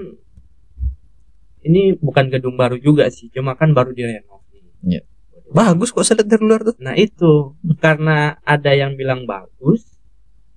ini 1.60 1.98
bukan 1.98 2.30
gedung 2.30 2.54
baru 2.54 2.78
juga 2.78 3.10
sih 3.10 3.28
cuma 3.28 3.54
kan 3.54 3.74
baru 3.74 3.90
direnov 3.90 4.40
Iya. 4.78 5.02
Bagus 5.48 5.90
kok 5.90 6.06
saya 6.06 6.22
lihat 6.22 6.28
dari 6.30 6.44
luar 6.44 6.60
tuh. 6.62 6.78
nah 6.78 6.94
itu 6.94 7.58
karena 7.76 8.38
ada 8.46 8.70
yang 8.70 8.94
bilang 8.94 9.26
bagus 9.26 9.82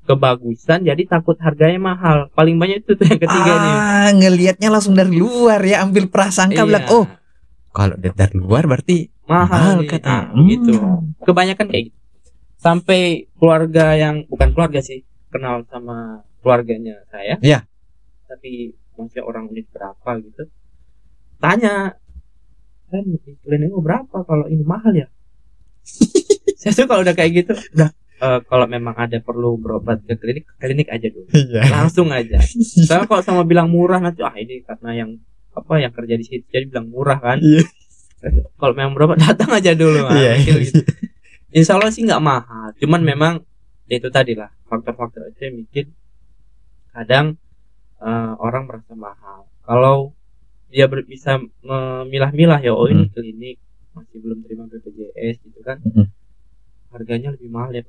kebagusan 0.03 0.83
jadi 0.83 1.01
takut 1.07 1.41
harganya 1.41 1.81
mahal 1.81 2.29
paling 2.31 2.57
banyak 2.57 2.85
itu 2.85 2.93
tuh 2.93 3.05
yang 3.07 3.17
ketiga 3.17 3.53
nih 3.57 3.73
ah, 3.73 4.09
ngelihatnya 4.13 4.69
langsung 4.69 4.93
dari 4.93 5.09
luar 5.09 5.57
ya, 5.61 5.81
ambil 5.81 6.05
prasangka 6.05 6.61
Iya, 6.61 6.67
bilang, 6.67 6.85
"Oh, 6.85 7.05
kalau 7.71 7.97
dari 7.97 8.35
luar 8.35 8.69
berarti 8.69 9.09
mahal, 9.25 9.81
nih. 9.81 9.89
kata." 9.89 10.05
Nah, 10.05 10.45
gitu 10.45 10.73
Hmm. 10.77 11.17
kebanyakan 11.17 11.65
kayak 11.65 11.83
gitu 11.89 11.97
sampai 12.57 13.25
keluarga 13.41 13.97
yang 13.97 14.21
bukan 14.29 14.53
keluarga 14.53 14.85
sih 14.85 15.01
kenal 15.33 15.65
sama 15.65 16.21
keluarganya 16.41 16.99
saya 17.07 17.37
Iya. 17.39 17.63
tapi 18.25 18.73
maksudnya 18.93 19.23
orang 19.23 19.47
unit 19.47 19.65
berapa 19.69 20.09
gitu 20.19 20.43
tanya 21.37 21.95
kan 22.87 23.03
di 23.03 23.17
klinik 23.39 23.71
berapa 23.73 24.17
kalau 24.21 24.45
ini 24.45 24.61
mahal 24.61 24.91
ya 24.91 25.07
saya 26.59 26.73
tuh 26.75 26.85
kalau 26.85 27.01
udah 27.01 27.13
kayak 27.13 27.31
gitu 27.41 27.53
udah 27.73 27.89
eh, 28.19 28.39
kalau 28.45 28.65
memang 28.65 28.93
ada 28.95 29.17
perlu 29.17 29.55
berobat 29.55 30.03
ke 30.03 30.13
klinik 30.15 30.45
ke 30.45 30.53
klinik 30.59 30.87
aja 30.87 31.07
dulu 31.07 31.25
Iya. 31.31 31.61
langsung 31.71 32.09
aja 32.09 32.37
soalnya 32.85 33.07
kalau 33.07 33.21
sama 33.21 33.41
bilang 33.41 33.67
murah 33.67 33.97
nanti 33.97 34.21
ah 34.21 34.33
ini 34.33 34.61
karena 34.61 34.91
yang 34.95 35.09
apa 35.51 35.73
yang 35.77 35.91
kerja 35.91 36.15
di 36.15 36.23
situ 36.23 36.45
jadi 36.47 36.65
bilang 36.65 36.87
murah 36.87 37.17
kan 37.17 37.37
Iya. 37.39 37.63
kalau 38.55 38.73
memang 38.73 38.93
berobat 38.93 39.17
datang 39.25 39.49
aja 39.51 39.73
dulu 39.73 40.05
Mas. 40.05 40.13
Iya. 40.15 40.31
Mikir 40.37 40.55
gitu. 40.61 40.81
Insya 41.51 41.75
Allah 41.75 41.89
sih 41.89 42.05
nggak 42.05 42.21
mahal 42.21 42.71
cuman 42.77 43.01
memang 43.01 43.33
ya 43.85 43.97
itu 43.97 44.07
tadi 44.07 44.33
lah 44.33 44.47
faktor-faktor 44.65 45.27
itu 45.27 45.41
yang 45.41 45.55
bikin 45.65 45.85
kadang 46.91 47.39
eh, 47.97 48.31
orang 48.37 48.63
merasa 48.65 48.93
mahal 48.93 49.47
kalau 49.61 50.11
dia 50.67 50.85
ber- 50.85 51.03
bisa 51.05 51.35
memilah-milah 51.61 52.59
ya 52.59 52.71
oh 52.71 52.85
ini 52.85 53.07
klinik 53.07 53.59
masih 53.91 54.17
belum 54.17 54.39
terima 54.41 54.63
BPJS 54.65 55.35
gitu 55.41 55.59
kan 55.61 55.79
Mm-mm. 55.81 56.07
harganya 56.89 57.29
lebih 57.29 57.47
mahal 57.47 57.69
ya 57.69 57.83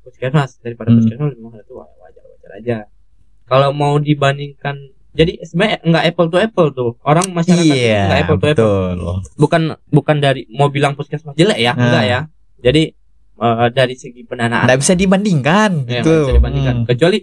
puskesmas 0.00 0.58
daripada 0.58 0.88
Hmm. 0.88 0.98
puskesmas 0.98 1.28
lebih 1.32 1.44
mahal 1.44 1.60
itu 1.60 1.74
wajar-wajar 1.74 2.50
aja 2.54 2.76
kalau 3.44 3.70
mau 3.72 3.98
dibandingkan 3.98 4.76
jadi 5.10 5.42
sebenarnya 5.42 5.78
nggak 5.82 6.04
apple 6.06 6.28
to 6.28 6.38
apple 6.38 6.68
tuh 6.70 6.90
orang 7.02 7.26
masyarakat 7.28 7.64
Iya, 7.66 8.02
nggak 8.06 8.20
apple 8.20 8.38
to 8.38 8.46
apple 8.48 8.70
betul. 8.94 9.14
bukan 9.36 9.62
bukan 9.88 10.16
dari 10.16 10.46
mau 10.48 10.68
bilang 10.68 10.94
puskesmas 10.94 11.34
jelek 11.34 11.58
ya 11.58 11.72
Nah. 11.72 11.82
enggak 11.82 12.04
ya 12.04 12.20
jadi 12.60 12.82
eh, 13.36 13.68
dari 13.72 13.94
segi 13.94 14.22
pendanaan 14.22 14.62
Nggak 14.64 14.78
bisa 14.78 14.94
dibandingkan 14.94 15.70
ya, 15.84 16.00
gitu. 16.00 16.14
bisa 16.24 16.34
dibandingkan 16.36 16.76
Hmm. 16.76 16.86
kecuali 16.86 17.18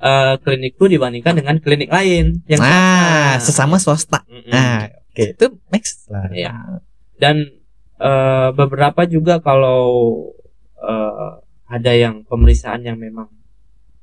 eh, 0.00 0.34
klinikku 0.38 0.84
dibandingkan 0.86 1.36
dengan 1.36 1.56
klinik 1.56 1.88
lain 1.88 2.40
yang 2.44 2.58
Nah, 2.58 3.36
sesama 3.38 3.76
swasta. 3.76 4.24
Mm-mm. 4.24 4.48
Nah, 4.48 4.88
oke, 4.88 5.24
itu 5.30 5.46
next 5.68 6.08
lah. 6.08 6.26
Iya. 6.28 6.52
dan 7.14 7.36
eh, 7.96 8.48
beberapa 8.50 9.04
juga 9.04 9.38
kalau 9.38 9.84
eh, 10.76 11.30
ada 11.68 11.92
yang 11.92 12.24
pemeriksaan 12.24 12.80
yang 12.80 12.96
memang 12.96 13.28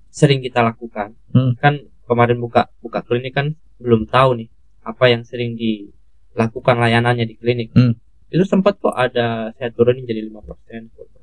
sering 0.09 0.39
kita 0.39 0.61
lakukan 0.61 1.17
Hmm. 1.29 1.53
kan 1.55 1.77
kemarin 2.03 2.37
buka 2.37 2.69
buka 2.79 3.01
klinik 3.01 3.33
kan 3.33 3.53
belum 3.77 4.07
tahu 4.07 4.37
nih 4.37 4.49
apa 4.81 5.05
yang 5.07 5.21
sering 5.21 5.53
dilakukan 5.53 6.77
layanannya 6.77 7.25
di 7.25 7.35
klinik 7.35 7.69
Hmm. 7.73 7.93
itu 8.27 8.41
sempat 8.43 8.77
kok 8.77 8.93
ada 8.93 9.51
saya 9.53 9.69
turunin 9.69 10.05
jadi 10.05 10.25
5% 10.25 10.89
10% 10.89 11.16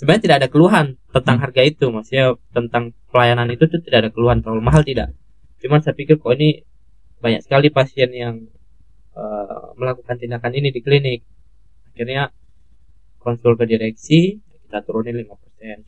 sebenarnya 0.00 0.22
tidak 0.24 0.36
ada 0.40 0.48
keluhan 0.48 0.86
tentang 1.10 1.36
Hmm. 1.36 1.44
harga 1.44 1.62
itu 1.62 1.86
maksudnya 1.86 2.24
tentang 2.50 2.84
pelayanan 3.08 3.48
itu 3.48 3.64
tuh 3.66 3.78
tidak 3.78 3.98
ada 4.00 4.10
keluhan 4.10 4.40
terlalu 4.40 4.62
mahal 4.62 4.80
tidak 4.80 5.12
cuman 5.60 5.78
saya 5.78 5.92
pikir 5.92 6.16
kok 6.16 6.32
ini 6.32 6.64
banyak 7.18 7.44
sekali 7.44 7.68
pasien 7.68 8.08
yang 8.10 8.34
eh, 9.12 9.64
melakukan 9.76 10.16
tindakan 10.16 10.52
ini 10.54 10.70
di 10.70 10.80
klinik 10.80 11.20
akhirnya 11.86 12.32
konsul 13.18 13.52
ke 13.54 13.66
direksi 13.66 14.40
kita 14.64 14.80
turunin 14.80 15.18
5% 15.18 15.28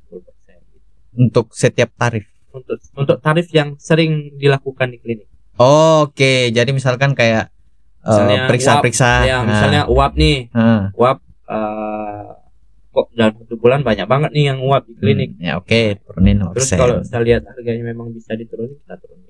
10% 0.04 0.20
gitu. 0.68 0.86
Untuk 1.14 1.46
setiap 1.52 1.88
tarif. 1.94 2.28
untuk 2.52 2.76
untuk 2.92 3.16
tarif 3.18 3.48
yang 3.48 3.78
sering 3.78 4.36
dilakukan 4.36 4.92
di 4.92 4.98
klinik 4.98 5.28
Oke, 5.54 6.48
jadi 6.48 6.68
misalkan 6.68 7.12
kayak 7.12 7.48
eh, 8.02 8.44
periksa-periksa. 8.44 9.22
ya 9.22 9.40
Nah, 9.40 9.46
misalnya 9.46 9.82
uap 9.86 10.12
nih 10.14 10.50
nah, 10.50 10.90
uap 10.92 11.16
eh, 11.46 12.28
kok 12.92 13.08
dalam 13.16 13.32
satu 13.40 13.54
bulan 13.56 13.80
banyak 13.80 14.04
banget 14.04 14.30
nih 14.36 14.44
yang 14.52 14.58
uap 14.60 14.84
di 14.84 14.94
klinik 14.94 15.30
hmm, 15.34 15.42
ya 15.42 15.52
oke, 15.56 15.80
turunin 16.04 16.36
terus 16.52 16.68
5%. 16.70 16.76
kalau 16.76 16.94
saya 17.02 17.22
lihat 17.24 17.42
harganya 17.48 17.84
memang 17.88 18.12
bisa 18.12 18.36
diturunin 18.36 18.76
kita 18.78 18.94
turunin 19.00 19.28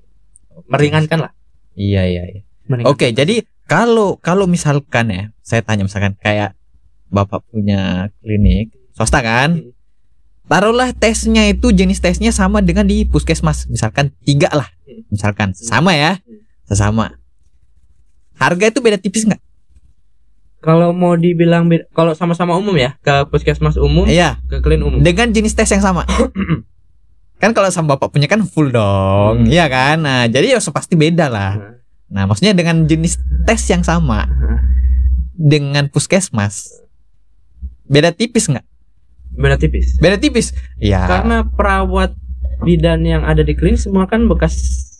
meringankan 0.67 1.19
lah 1.23 1.33
Iya, 1.73 2.05
iya, 2.05 2.23
iya. 2.29 2.41
Oke, 2.85 3.09
jadi 3.09 3.41
kalau 3.65 4.21
kalau 4.21 4.45
misalkan 4.45 5.09
ya, 5.09 5.23
saya 5.41 5.65
tanya 5.65 5.89
misalkan 5.89 6.13
kayak 6.21 6.53
Bapak 7.09 7.45
punya 7.49 8.09
klinik 8.21 8.73
swasta 8.93 9.25
kan? 9.25 9.57
Hmm. 9.57 9.73
Taruhlah 10.45 10.93
tesnya 10.93 11.49
itu 11.49 11.73
jenis 11.73 11.97
tesnya 11.97 12.29
sama 12.29 12.61
dengan 12.61 12.85
di 12.85 13.09
puskesmas, 13.09 13.65
misalkan 13.73 14.13
tiga 14.21 14.53
lah, 14.53 14.69
Hmm. 14.85 15.01
misalkan 15.09 15.49
sama 15.57 15.97
ya, 15.97 16.21
Hmm. 16.21 16.45
sesama. 16.69 17.17
Harga 18.37 18.69
itu 18.69 18.79
beda 18.81 19.01
tipis 19.01 19.25
nggak? 19.25 19.41
Kalau 20.63 20.95
mau 20.95 21.13
dibilang 21.13 21.67
kalau 21.91 22.15
sama-sama 22.15 22.55
umum 22.55 22.71
ya 22.73 22.95
ke 22.97 23.27
puskesmas 23.27 23.75
umum 23.75 24.07
Iya, 24.07 24.39
ke 24.47 24.63
klin 24.63 24.79
umum 24.79 25.03
dengan 25.03 25.27
jenis 25.29 25.51
tes 25.51 25.67
yang 25.67 25.83
sama. 25.83 26.07
kan 27.43 27.51
kalau 27.51 27.67
sama 27.67 27.99
bapak 27.99 28.15
punya 28.15 28.25
kan 28.25 28.39
full 28.41 28.71
dong, 28.71 29.43
Hmm. 29.43 29.51
iya 29.51 29.67
kan? 29.67 29.99
Nah, 29.99 30.23
jadi 30.25 30.55
ya 30.55 30.59
pasti 30.63 30.95
beda 30.95 31.27
lah. 31.27 31.53
Nah, 31.59 31.71
Nah, 32.07 32.23
maksudnya 32.23 32.53
dengan 32.53 32.85
jenis 32.85 33.19
tes 33.43 33.59
yang 33.67 33.83
sama 33.83 34.23
nah. 34.23 34.61
dengan 35.33 35.89
puskesmas, 35.89 36.71
beda 37.83 38.15
tipis 38.15 38.47
nggak? 38.47 38.63
beda 39.33 39.57
tipis 39.57 39.97
Beda 39.97 40.15
tipis. 40.15 40.53
Ya. 40.77 41.09
karena 41.09 41.41
perawat 41.43 42.13
bidan 42.61 43.01
yang 43.01 43.25
ada 43.25 43.41
di 43.41 43.57
klinik 43.57 43.81
semua 43.81 44.05
kan 44.05 44.29
bekas 44.29 44.53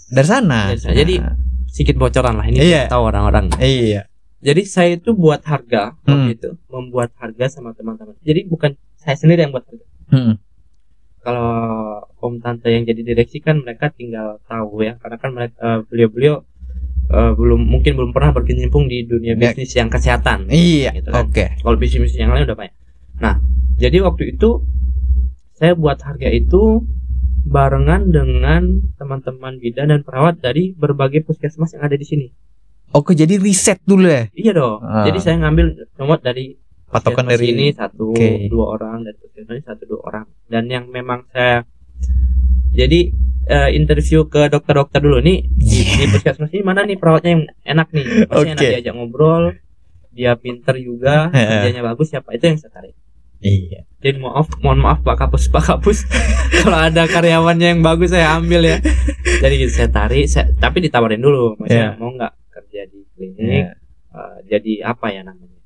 dari 0.09 0.25
sana. 0.25 0.73
Dari 0.73 0.81
sana. 0.81 0.95
Jadi, 0.97 1.15
Nah, 1.21 1.37
sedikit 1.69 1.95
bocoran 1.97 2.35
lah 2.35 2.45
ini 2.45 2.59
Iya. 2.59 2.89
tahu 2.89 3.07
orang-orang 3.07 3.53
iya. 3.57 4.09
Jadi 4.43 4.61
saya 4.67 4.99
itu 4.99 5.15
buat 5.15 5.39
harga 5.43 5.95
Hmm. 6.03 6.27
waktu 6.27 6.31
itu, 6.35 6.49
membuat 6.67 7.15
harga 7.15 7.47
sama 7.49 7.71
teman-teman. 7.71 8.19
Jadi 8.21 8.43
bukan 8.45 8.75
saya 8.99 9.15
sendiri 9.15 9.47
yang 9.47 9.55
buat 9.55 9.63
harga. 9.63 9.85
Hmm. 10.11 10.35
Kalau 11.23 11.55
om 12.19 12.35
tante 12.37 12.67
yang 12.67 12.83
jadi 12.83 12.99
direksi 12.99 13.39
kan 13.39 13.63
mereka 13.63 13.87
tinggal 13.89 14.43
tahu 14.43 14.83
ya, 14.83 14.99
karena 14.99 15.17
kan 15.17 15.31
mereka 15.31 15.55
eh, 15.57 15.79
beliau-beliau 15.87 16.35
eh, 17.07 17.31
belum 17.33 17.61
mungkin 17.63 17.95
belum 17.95 18.11
pernah 18.11 18.31
berkecimpung 18.31 18.87
di 18.87 19.07
dunia 19.07 19.35
Ya. 19.35 19.51
bisnis 19.51 19.71
yang 19.71 19.87
kesehatan. 19.87 20.51
Iya. 20.51 20.91
Gitu 20.91 21.09
kan. 21.09 21.23
Oke. 21.23 21.45
Kalau 21.55 21.77
bisnis 21.79 22.11
yang 22.13 22.31
lain 22.31 22.43
udah 22.43 22.57
banyak. 22.57 22.75
Nah, 23.19 23.39
jadi 23.75 24.03
waktu 24.03 24.35
itu 24.35 24.67
saya 25.53 25.71
buat 25.73 25.99
harga 25.99 26.27
itu 26.27 26.83
barengan 27.43 28.07
dengan 28.07 28.83
teman-teman 28.95 29.59
bidan 29.59 29.91
dan 29.91 30.01
perawat 30.01 30.39
dari 30.39 30.71
berbagai 30.71 31.23
puskesmas 31.23 31.71
yang 31.71 31.83
ada 31.83 31.95
di 31.95 32.03
sini. 32.03 32.27
Oke, 32.93 33.17
jadi 33.17 33.41
riset 33.41 33.81
dulu 33.83 34.05
ya. 34.05 34.29
Iya 34.33 34.51
dong. 34.53 34.85
Ah. 34.85 35.05
Jadi 35.09 35.17
saya 35.19 35.35
ngambil 35.41 35.89
nomor 35.97 36.21
dari 36.21 36.57
Patokan 36.93 37.25
dari 37.25 37.49
ini 37.49 37.73
satu 37.73 38.13
Oke. 38.13 38.45
dua 38.53 38.77
orang 38.77 39.01
dan 39.01 39.17
ini 39.17 39.61
satu 39.65 39.83
dua 39.89 39.99
orang. 40.05 40.25
Dan 40.45 40.69
yang 40.69 40.85
memang 40.93 41.25
saya 41.33 41.65
jadi 42.69 43.09
eh, 43.49 43.69
interview 43.73 44.29
ke 44.29 44.45
dokter-dokter 44.45 45.01
dulu 45.01 45.17
nih 45.17 45.41
di, 45.49 45.81
di 45.81 46.05
puskesmas 46.05 46.53
ini 46.53 46.61
mana 46.61 46.85
nih 46.85 47.01
perawatnya 47.01 47.31
yang 47.33 47.43
enak 47.65 47.87
nih, 47.89 48.29
pasti 48.29 48.45
enak 48.53 48.61
Oke. 48.61 48.69
diajak 48.77 48.93
ngobrol, 48.93 49.43
dia 50.13 50.37
pinter 50.37 50.75
juga, 50.77 51.33
Heeh. 51.33 51.49
kerjanya 51.65 51.81
bagus 51.81 52.13
siapa 52.13 52.29
itu 52.37 52.45
yang 52.45 52.57
saya 52.61 52.71
tarik. 52.77 52.93
Iya. 53.43 53.83
Jadi 53.99 54.17
maaf, 54.23 54.47
mohon 54.63 54.79
maaf 54.79 55.03
Pak 55.03 55.17
Kapus, 55.19 55.51
Pak 55.51 55.63
Kapus. 55.65 56.05
Kalau 56.63 56.77
ada 56.79 57.03
karyawannya 57.09 57.75
yang 57.75 57.81
bagus 57.81 58.13
saya 58.13 58.37
ambil 58.37 58.63
ya. 58.63 58.77
Jadi 59.43 59.53
gitu 59.59 59.81
saya 59.81 59.89
tarik, 59.89 60.29
saya, 60.29 60.47
tapi 60.55 60.79
ditawarin 60.79 61.19
dulu, 61.19 61.57
maksudnya 61.57 61.97
Iya. 61.97 61.99
mau 61.99 62.13
nggak 62.13 62.31
klinik, 63.25 63.39
Iya. 63.45 63.71
eh, 64.11 64.37
jadi 64.47 64.71
apa 64.85 65.07
ya 65.09 65.21
namanya? 65.21 65.59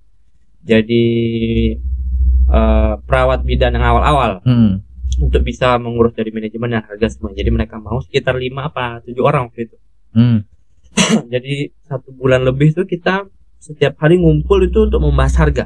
Jadi 0.61 1.03
eh, 2.47 2.93
perawat 3.01 3.43
bidan 3.43 3.73
yang 3.73 3.85
awal-awal 3.85 4.39
Hmm. 4.41 4.79
untuk 5.17 5.41
bisa 5.41 5.75
mengurus 5.75 6.13
dari 6.13 6.29
manajemen 6.29 6.71
dan 6.71 6.83
harga 6.83 7.07
semua. 7.09 7.31
Jadi 7.31 7.49
mereka 7.49 7.75
mau 7.75 7.99
sekitar 7.99 8.35
lima 8.35 8.65
apa 8.65 9.01
tujuh 9.01 9.19
orang 9.19 9.49
waktu 9.49 9.67
itu. 9.67 9.77
Hmm. 10.13 10.47
Jadi 11.33 11.53
satu 11.83 12.09
bulan 12.11 12.41
lebih 12.41 12.71
tuh 12.71 12.83
kita 12.83 13.27
setiap 13.57 13.97
hari 13.97 14.15
ngumpul 14.15 14.63
itu 14.63 14.85
untuk 14.85 15.01
membahas 15.01 15.35
harga 15.37 15.65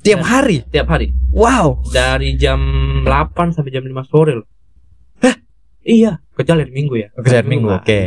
Tiap 0.00 0.18
Dan- 0.18 0.26
hari. 0.26 0.56
tiap 0.66 0.88
hari. 0.88 1.14
Wow. 1.30 1.84
dari 1.88 2.34
jam 2.34 2.58
8 3.04 3.52
sampai 3.52 3.70
jam 3.70 3.84
5 3.84 4.02
sore 4.02 4.34
loh. 4.34 4.48
Iya, 5.82 6.22
hari 6.62 6.70
Minggu 6.70 6.94
ya. 6.96 7.10
Kerjaan 7.12 7.42
Hari 7.42 7.50
minggu. 7.50 7.66
nggak. 7.66 7.82
Oke. 7.82 8.00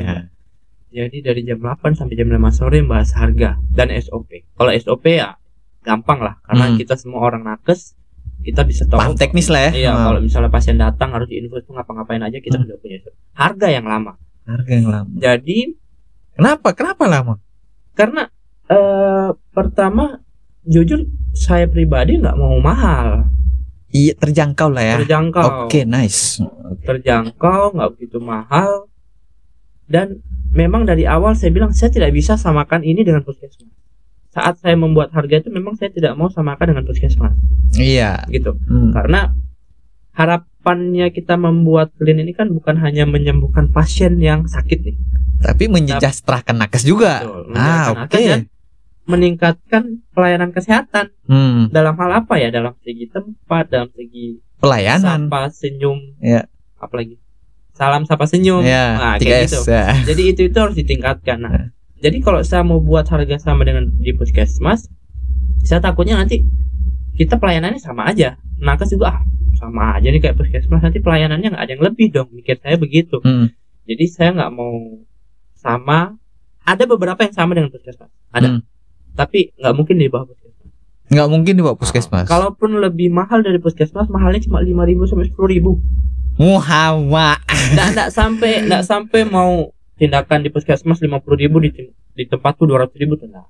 Jadi 0.95 1.17
dari 1.19 1.43
jam 1.43 1.59
8 1.59 1.91
sampai 1.91 2.15
jam 2.15 2.31
5 2.31 2.39
sore 2.49 2.79
bahas 2.81 3.11
harga 3.11 3.59
dan 3.69 3.91
SOP. 3.91 4.47
Kalau 4.49 4.71
SOP 4.71 5.11
ya 5.11 5.35
gampang 5.83 6.23
lah 6.23 6.39
karena 6.41 6.71
Hmm. 6.71 6.79
kita 6.79 6.95
semua 6.95 7.19
orang 7.21 7.43
nakes 7.43 7.99
kita 8.41 8.63
bisa 8.63 8.85
tahu 8.85 8.95
Paham 8.95 9.13
teknis 9.13 9.51
lah 9.51 9.67
ya. 9.67 9.71
Iya, 9.75 9.91
Hmm. 9.91 10.03
kalau 10.05 10.19
misalnya 10.21 10.47
pasien 10.47 10.77
datang 10.77 11.11
harus 11.11 11.27
diinfus 11.27 11.61
tuh 11.61 11.73
ngapa-ngapain 11.73 12.21
aja 12.21 12.37
kita 12.37 12.55
Hmm. 12.55 12.65
udah 12.65 12.77
punya. 12.79 12.97
Harga 13.33 13.67
yang 13.69 13.85
lama. 13.85 14.15
harga 14.45 14.71
yang 14.71 14.87
lama. 14.87 15.09
Jadi 15.17 15.73
Kenapa? 16.31 16.69
Kenapa 16.71 17.03
lama? 17.05 17.33
karena 17.91 18.27
eh 18.67 19.29
pertama 19.51 20.19
jujur 20.63 21.01
saya 21.31 21.65
pribadi 21.65 22.15
nggak 22.15 22.35
mau 22.35 22.55
mahal, 22.57 23.25
Iya, 23.89 24.13
terjangkau 24.15 24.69
lah 24.69 24.83
ya. 24.83 24.95
terjangkau. 24.99 25.65
Oke, 25.65 25.81
nice. 25.83 26.39
terjangkau, 26.83 27.73
nggak 27.73 27.89
begitu 27.93 28.17
mahal, 28.19 28.85
dan 29.85 30.19
memang 30.55 30.87
dari 30.87 31.03
awal 31.03 31.35
saya 31.35 31.51
bilang 31.51 31.69
saya 31.69 31.91
tidak 31.91 32.09
bisa 32.09 32.33
samakan 32.35 32.81
ini 32.81 33.03
dengan 33.03 33.21
puskesmas. 33.21 33.67
Saat 34.31 34.59
saya 34.59 34.75
membuat 34.75 35.11
harga 35.11 35.39
itu 35.39 35.49
memang 35.49 35.75
saya 35.75 35.91
tidak 35.91 36.15
mau 36.15 36.27
samakan 36.27 36.75
dengan 36.75 36.83
puskesmas, 36.83 37.35
Iya. 37.71 38.27
gitu. 38.27 38.55
Hmm. 38.67 38.91
Karena 38.91 39.31
harapannya 40.11 41.07
kita 41.09 41.35
membuat 41.35 41.91
klin 41.95 42.19
ini 42.19 42.31
kan 42.31 42.47
bukan 42.49 42.75
hanya 42.77 43.03
menyembuhkan 43.03 43.67
pasien 43.69 44.15
yang 44.17 44.43
sakit 44.45 44.79
nih, 44.81 44.97
Tapi 45.35 45.67
menyejahterakan 45.67 46.55
nakes 46.57 46.83
juga. 46.83 47.19
Betul, 47.21 47.51
Ah, 47.53 47.91
oke. 47.91 48.15
dan 48.15 48.47
meningkatkan 49.05 50.01
pelayanan 50.11 50.49
kesehatan 50.49 51.11
Hmm. 51.27 51.69
dalam 51.69 51.93
hal 51.95 52.25
apa 52.25 52.39
ya? 52.39 52.49
Dalam 52.49 52.73
segi 52.81 53.05
tempat, 53.05 53.69
dalam 53.69 53.91
segi 53.93 54.39
Pelayanan. 54.57 55.27
sapa 55.29 55.51
senyum, 55.51 55.99
Iya. 56.17 56.47
apalagi 56.75 57.19
salam 57.75 58.07
sapa 58.07 58.23
senyum, 58.25 58.63
Ya, 58.63 58.95
nah, 58.95 59.13
kayak 59.19 59.51
gitu. 59.51 59.67
ya. 59.67 59.91
Jadi 60.07 60.21
itu 60.31 60.41
itu 60.47 60.57
harus 60.57 60.73
ditingkatkan. 60.73 61.37
Nah, 61.43 61.51
Ya. 61.51 61.63
jadi 62.07 62.23
kalau 62.23 62.39
saya 62.41 62.63
mau 62.63 62.79
buat 62.79 63.03
harga 63.05 63.35
sama 63.37 63.67
dengan 63.67 63.91
di 63.99 64.15
puskesmas, 64.15 64.87
saya 65.61 65.83
takutnya 65.83 66.15
nanti 66.15 66.47
kita 67.19 67.35
pelayanannya 67.35 67.83
sama 67.83 68.07
aja. 68.07 68.39
Nakes 68.57 68.95
juga 68.95 69.19
ah, 69.19 69.19
sama 69.59 69.99
aja 69.99 70.07
nih 70.07 70.23
kayak 70.23 70.39
puskesmas 70.39 70.79
nanti 70.79 71.03
pelayanannya 71.03 71.51
nggak 71.51 71.63
ada 71.67 71.71
yang 71.75 71.83
lebih 71.83 72.07
dong. 72.15 72.31
Mikir 72.31 72.55
saya 72.63 72.79
begitu. 72.79 73.19
Hmm. 73.19 73.51
Jadi 73.83 74.05
saya 74.07 74.31
nggak 74.31 74.51
mau 74.55 75.03
sama. 75.53 76.15
Ada 76.65 76.89
beberapa 76.89 77.21
yang 77.21 77.35
sama 77.35 77.53
dengan 77.53 77.69
puskesmas. 77.69 78.09
Ada. 78.33 78.47
Hmm. 78.55 78.61
Tapi 79.13 79.53
nggak 79.53 79.73
mungkin 79.75 79.95
di 80.01 80.07
bawah 80.09 80.25
puskesmas. 80.25 80.71
Nggak 81.05 81.27
mungkin 81.29 81.53
dibawa 81.53 81.75
puskesmas. 81.77 82.25
Kalaupun 82.25 82.81
lebih 82.81 83.13
mahal 83.13 83.45
dari 83.45 83.61
puskesmas, 83.61 84.09
mahalnya 84.09 84.41
cuma 84.41 84.57
5.000 84.65 85.05
sampai 85.05 85.29
10.000. 85.29 85.61
Muhammad. 86.35 87.39
Nggak 87.47 87.87
nggak 87.93 88.09
sampai 88.11 88.51
nggak 88.65 88.83
sampai 88.83 89.21
mau 89.23 89.71
tindakan 89.95 90.43
di 90.43 90.49
puskesmas 90.49 90.99
50.000 90.99 91.63
di 91.63 91.69
tem- 91.71 91.95
di 92.15 92.23
tempatku 92.25 92.63
200.000 92.63 93.15
tuh 93.15 93.27
nah. 93.27 93.47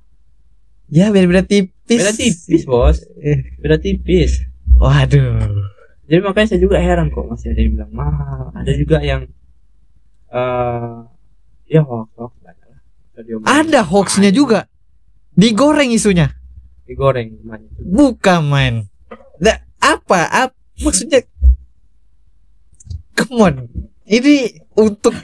Ya 0.86 1.10
beda-beda 1.10 1.42
tipis. 1.42 1.98
Beda 1.98 2.14
tipis, 2.14 2.62
Bos. 2.64 3.02
Eh, 3.18 3.58
Beda 3.58 3.82
tipis. 3.82 4.46
Waduh. 4.78 5.66
Jadi 6.06 6.22
makanya 6.22 6.54
saya 6.54 6.62
juga 6.62 6.78
heran 6.78 7.10
kok 7.10 7.26
masih 7.26 7.50
ada 7.50 7.60
yang 7.60 7.72
bilang 7.74 7.92
mahal. 7.92 8.54
Ada 8.54 8.72
juga 8.78 8.98
yang 9.02 9.26
eh 10.30 10.98
ya 11.66 11.82
hoax 11.82 12.10
hoax. 12.14 12.34
Ada 13.48 13.82
hoaxnya 13.82 14.30
juga. 14.30 14.70
Digoreng 15.34 15.90
isunya. 15.90 16.30
Digoreng 16.86 17.34
banyak. 17.42 17.82
Bukan 17.82 18.40
main. 18.46 18.76
Nah, 19.42 19.58
apa? 19.82 20.30
Apa 20.30 20.54
maksudnya? 20.80 21.26
Come 23.16 23.36
on. 23.42 23.56
Ini 24.06 24.62
untuk 24.78 25.16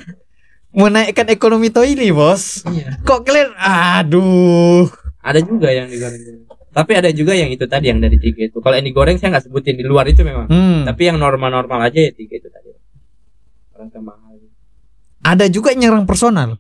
menaikkan 0.71 1.27
ekonomi 1.27 1.69
toh 1.69 1.85
ini, 1.85 2.09
Bos. 2.09 2.63
Iya. 2.65 2.97
Kok 3.03 3.21
kalian 3.27 3.51
aduh. 3.59 4.87
Ada 5.21 5.39
juga 5.43 5.69
yang 5.69 5.91
digoreng. 5.91 6.49
Tapi 6.71 6.91
ada 6.95 7.11
juga 7.11 7.35
yang 7.35 7.51
itu 7.51 7.67
tadi 7.67 7.91
yang 7.91 7.99
dari 7.99 8.15
tiga 8.15 8.47
itu. 8.47 8.63
Kalau 8.63 8.79
yang 8.79 8.87
digoreng 8.87 9.19
saya 9.19 9.35
nggak 9.35 9.51
sebutin 9.51 9.75
di 9.75 9.83
luar 9.83 10.07
itu 10.07 10.23
memang. 10.23 10.47
Hmm. 10.47 10.87
Tapi 10.87 11.11
yang 11.11 11.19
normal-normal 11.19 11.91
aja 11.91 11.99
ya 11.99 12.11
tiga 12.15 12.39
itu 12.39 12.47
tadi. 12.47 12.71
Rasa 13.75 13.99
mahal. 13.99 14.39
Ada 15.21 15.51
juga 15.51 15.75
yang 15.75 15.91
nyerang 15.91 16.07
personal. 16.07 16.55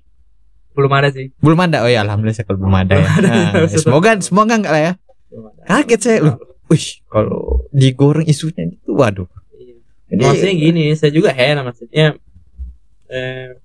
Belum 0.75 0.91
ada 0.91 1.09
sih. 1.15 1.31
Belum 1.39 1.59
ada. 1.63 1.87
Oh 1.87 1.89
ya, 1.89 2.03
alhamdulillah 2.03 2.35
saya 2.35 2.45
kalau 2.45 2.59
belum 2.59 2.75
ada 2.75 2.93
ya. 2.99 3.07
Ada. 3.07 3.29
Nah, 3.31 3.51
semoga 3.81 4.11
semoga 4.19 4.53
enggak 4.59 4.73
lah 4.75 4.83
ya. 4.83 4.93
Kaget 5.63 6.01
saya 6.03 6.19
loh. 6.27 6.35
Wih, 6.67 6.87
kalau 7.11 7.67
digoreng 7.71 8.27
isunya 8.27 8.67
gitu, 8.67 8.95
waduh. 8.95 9.27
Iya. 10.11 10.13
Ini 10.13 10.23
Maksudnya 10.27 10.55
gini, 10.57 10.83
saya 10.93 11.11
juga 11.11 11.31
heran 11.31 11.63
maksudnya 11.63 12.05
eh, 13.07 13.55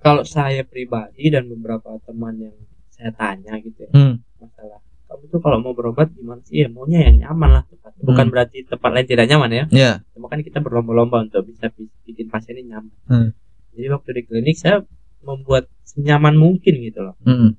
kalau 0.00 0.22
saya 0.22 0.62
pribadi 0.62 1.30
dan 1.30 1.48
beberapa 1.48 1.96
teman 2.02 2.36
yang 2.38 2.56
saya 2.90 3.10
tanya 3.10 3.56
gitu 3.58 3.78
ya, 3.80 3.90
Hmm. 3.90 4.14
masalah 4.36 4.78
kamu 5.04 5.24
tuh 5.28 5.40
kalau 5.40 5.58
mau 5.58 5.72
berobat 5.72 6.10
gimana 6.10 6.42
sih 6.42 6.60
ya 6.60 6.68
maunya 6.68 7.06
yang 7.06 7.22
nyaman 7.22 7.50
lah 7.52 7.64
tempat. 7.64 7.92
Bukan 8.02 8.26
Hmm. 8.26 8.32
berarti 8.34 8.58
tempat 8.64 8.90
lain 8.90 9.06
tidak 9.06 9.26
nyaman 9.26 9.50
ya. 9.52 9.64
Ya. 9.70 9.92
Cuma 10.10 10.26
kan 10.26 10.42
kita 10.42 10.58
berlomba-lomba 10.58 11.22
untuk 11.22 11.46
bisa 11.46 11.70
bi- 11.70 11.92
bikin 12.02 12.26
pasien 12.26 12.58
ini 12.58 12.74
nyaman. 12.74 12.94
Hmm. 13.06 13.28
Jadi 13.72 13.86
waktu 13.88 14.10
di 14.10 14.22
klinik 14.26 14.56
saya 14.58 14.82
membuat 15.22 15.70
senyaman 15.86 16.34
mungkin 16.34 16.74
gitu 16.82 17.00
loh. 17.00 17.14
Hmm. 17.22 17.54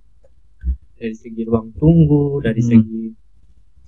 Dari 0.95 1.15
segi 1.15 1.41
ruang 1.43 1.71
tunggu, 1.73 2.43
dari 2.43 2.59
Hmm. 2.59 2.69
segi 2.69 3.03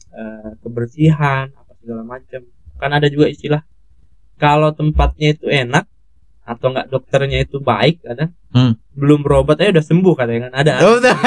eh, 0.09 0.51
kebersihan, 0.57 1.51
apa 1.51 1.71
segala 1.77 2.01
macam. 2.01 2.41
Kan 2.77 2.91
ada 2.91 3.07
juga 3.07 3.27
istilah 3.27 3.61
kalau 4.35 4.69
tempatnya 4.71 5.33
itu 5.33 5.45
enak 5.45 5.85
atau 6.41 6.69
enggak 6.69 6.87
dokternya 6.87 7.39
itu 7.41 7.59
baik 7.59 7.99
kadang 8.01 8.31
Hmm. 8.47 8.79
belum 8.93 9.19
berobat 9.19 9.59
aja 9.59 9.73
udah 9.73 9.85
sembuh 9.85 10.13
katanya 10.15 10.41
kan 10.47 10.53
ada 10.55 10.71
Oh, 10.79 10.95
betul. 10.95 11.11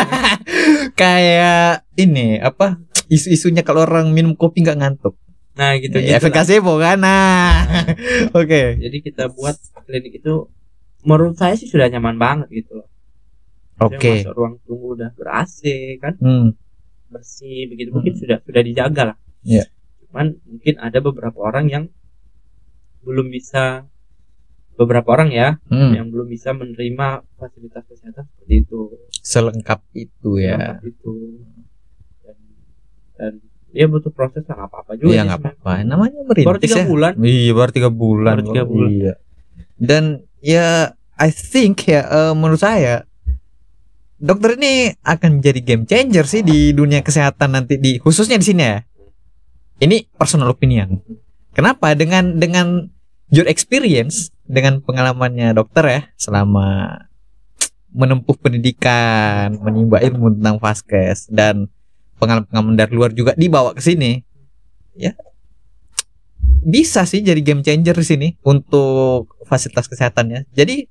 Kayak 0.94 1.84
ini 1.94 2.38
apa? 2.38 2.80
Isu-isunya 3.06 3.60
kalau 3.60 3.82
orang 3.82 4.08
minum 4.08 4.32
kopi 4.32 4.60
nggak 4.60 4.78
ngantuk. 4.78 5.14
nah 5.50 5.76
gitu 5.76 5.98
Ya, 5.98 6.16
gitu 6.16 6.24
efek 6.24 6.32
placebo 6.32 6.78
kan. 6.78 6.96
Nah. 6.96 7.66
Oke. 8.38 8.78
jadi 8.78 8.96
kita 8.98 9.28
buat 9.28 9.58
klinik 9.82 10.16
itu 10.16 10.48
menurut 11.02 11.34
saya 11.34 11.52
sih 11.52 11.66
sudah 11.66 11.88
nyaman 11.88 12.16
banget 12.16 12.48
gitu 12.54 12.76
loh 12.76 12.88
Oke. 13.78 14.22
masuk 14.22 14.32
ruang 14.32 14.54
tunggu 14.62 14.94
udah 14.94 15.10
ber 15.12 15.28
AC 15.34 15.60
kan 15.96 16.14
Hmm. 16.16 16.56
bersih 17.08 17.66
begitu 17.66 17.90
mungkin 17.90 18.14
sudah 18.14 18.38
sudah 18.40 18.62
dijaga 18.62 19.02
lah 19.04 19.16
Iya. 19.42 19.64
Cuman 20.10 20.34
mungkin 20.42 20.74
ada 20.82 20.98
beberapa 20.98 21.38
orang 21.38 21.70
yang 21.70 21.84
belum 23.00 23.30
bisa 23.30 23.86
beberapa 24.74 25.12
orang 25.12 25.30
ya 25.30 25.56
Hmm. 25.68 25.92
yang 25.94 26.10
belum 26.10 26.26
bisa 26.26 26.50
menerima 26.50 27.22
fasilitas 27.36 27.84
kesehatan 27.86 28.26
seperti 28.26 28.54
itu 28.64 28.80
Selengkap 29.20 29.80
itu 29.92 30.30
ya. 30.36 30.56
Semacam 30.80 30.88
itu 30.88 31.12
dan, 32.24 32.36
dan 33.14 33.32
dia 33.70 33.86
butuh 33.86 34.10
proses 34.10 34.42
nggak 34.42 34.56
apa-apa 34.56 34.96
juga 34.96 35.14
sih 35.14 35.20
nggak 35.22 35.40
apa-apa. 35.40 35.70
Namanya 35.84 36.20
merintis 36.26 36.48
baru 36.48 36.58
tiga 36.58 36.80
ya. 36.80 36.86
bulan 36.88 37.12
Iya 37.16 37.52
baru 37.52 37.70
tiga 37.70 37.90
bulan. 37.92 38.32
Baru 38.34 38.42
tiga 38.50 38.62
bulan. 38.64 38.90
Iya. 38.90 39.12
Dan 39.78 40.04
ya 40.40 40.66
I 41.14 41.28
think 41.30 41.84
ya 41.86 42.02
eh, 42.02 42.32
menurut 42.32 42.58
saya 42.58 43.04
dokter 44.16 44.56
ini 44.56 44.92
akan 45.00 45.40
jadi 45.40 45.60
game 45.60 45.84
changer 45.84 46.24
sih 46.24 46.40
di 46.40 46.72
dunia 46.72 47.00
kesehatan 47.00 47.52
nanti 47.52 47.76
di 47.76 47.96
khususnya 47.96 48.36
di 48.36 48.44
sini 48.44 48.64
ya. 48.64 48.80
Ini 49.80 50.12
personal 50.12 50.52
opinion. 50.52 51.00
Kenapa? 51.56 51.96
Dengan 51.96 52.36
dengan 52.36 52.92
your 53.32 53.48
experience, 53.48 54.28
dengan 54.44 54.84
pengalamannya 54.84 55.56
dokter 55.56 55.84
ya 55.88 56.00
selama 56.20 57.00
menempuh 57.90 58.36
pendidikan, 58.38 59.56
menimba 59.58 59.98
ilmu 59.98 60.38
tentang 60.38 60.62
vaskes 60.62 61.26
dan 61.32 61.66
pengalaman-pengalaman 62.22 62.76
dari 62.78 62.92
luar 62.92 63.10
juga 63.16 63.32
dibawa 63.34 63.74
ke 63.74 63.82
sini. 63.82 64.22
Ya. 64.94 65.16
Bisa 66.60 67.08
sih 67.08 67.24
jadi 67.24 67.40
game 67.40 67.64
changer 67.64 67.96
di 67.96 68.06
sini 68.06 68.28
untuk 68.44 69.40
fasilitas 69.48 69.88
kesehatannya. 69.88 70.44
Jadi 70.52 70.86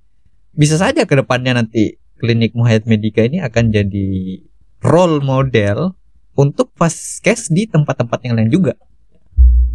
bisa 0.57 0.81
saja 0.81 1.05
ke 1.05 1.13
depannya 1.13 1.61
nanti 1.61 2.01
klinik 2.17 2.57
Muhayyad 2.57 2.89
Medika 2.89 3.21
ini 3.21 3.39
akan 3.39 3.69
jadi 3.69 4.41
role 4.81 5.21
model 5.21 5.93
untuk 6.39 6.71
vaskes 6.73 7.51
di 7.51 7.67
tempat-tempat 7.67 8.19
yang 8.23 8.33
lain 8.33 8.47
juga. 8.49 8.73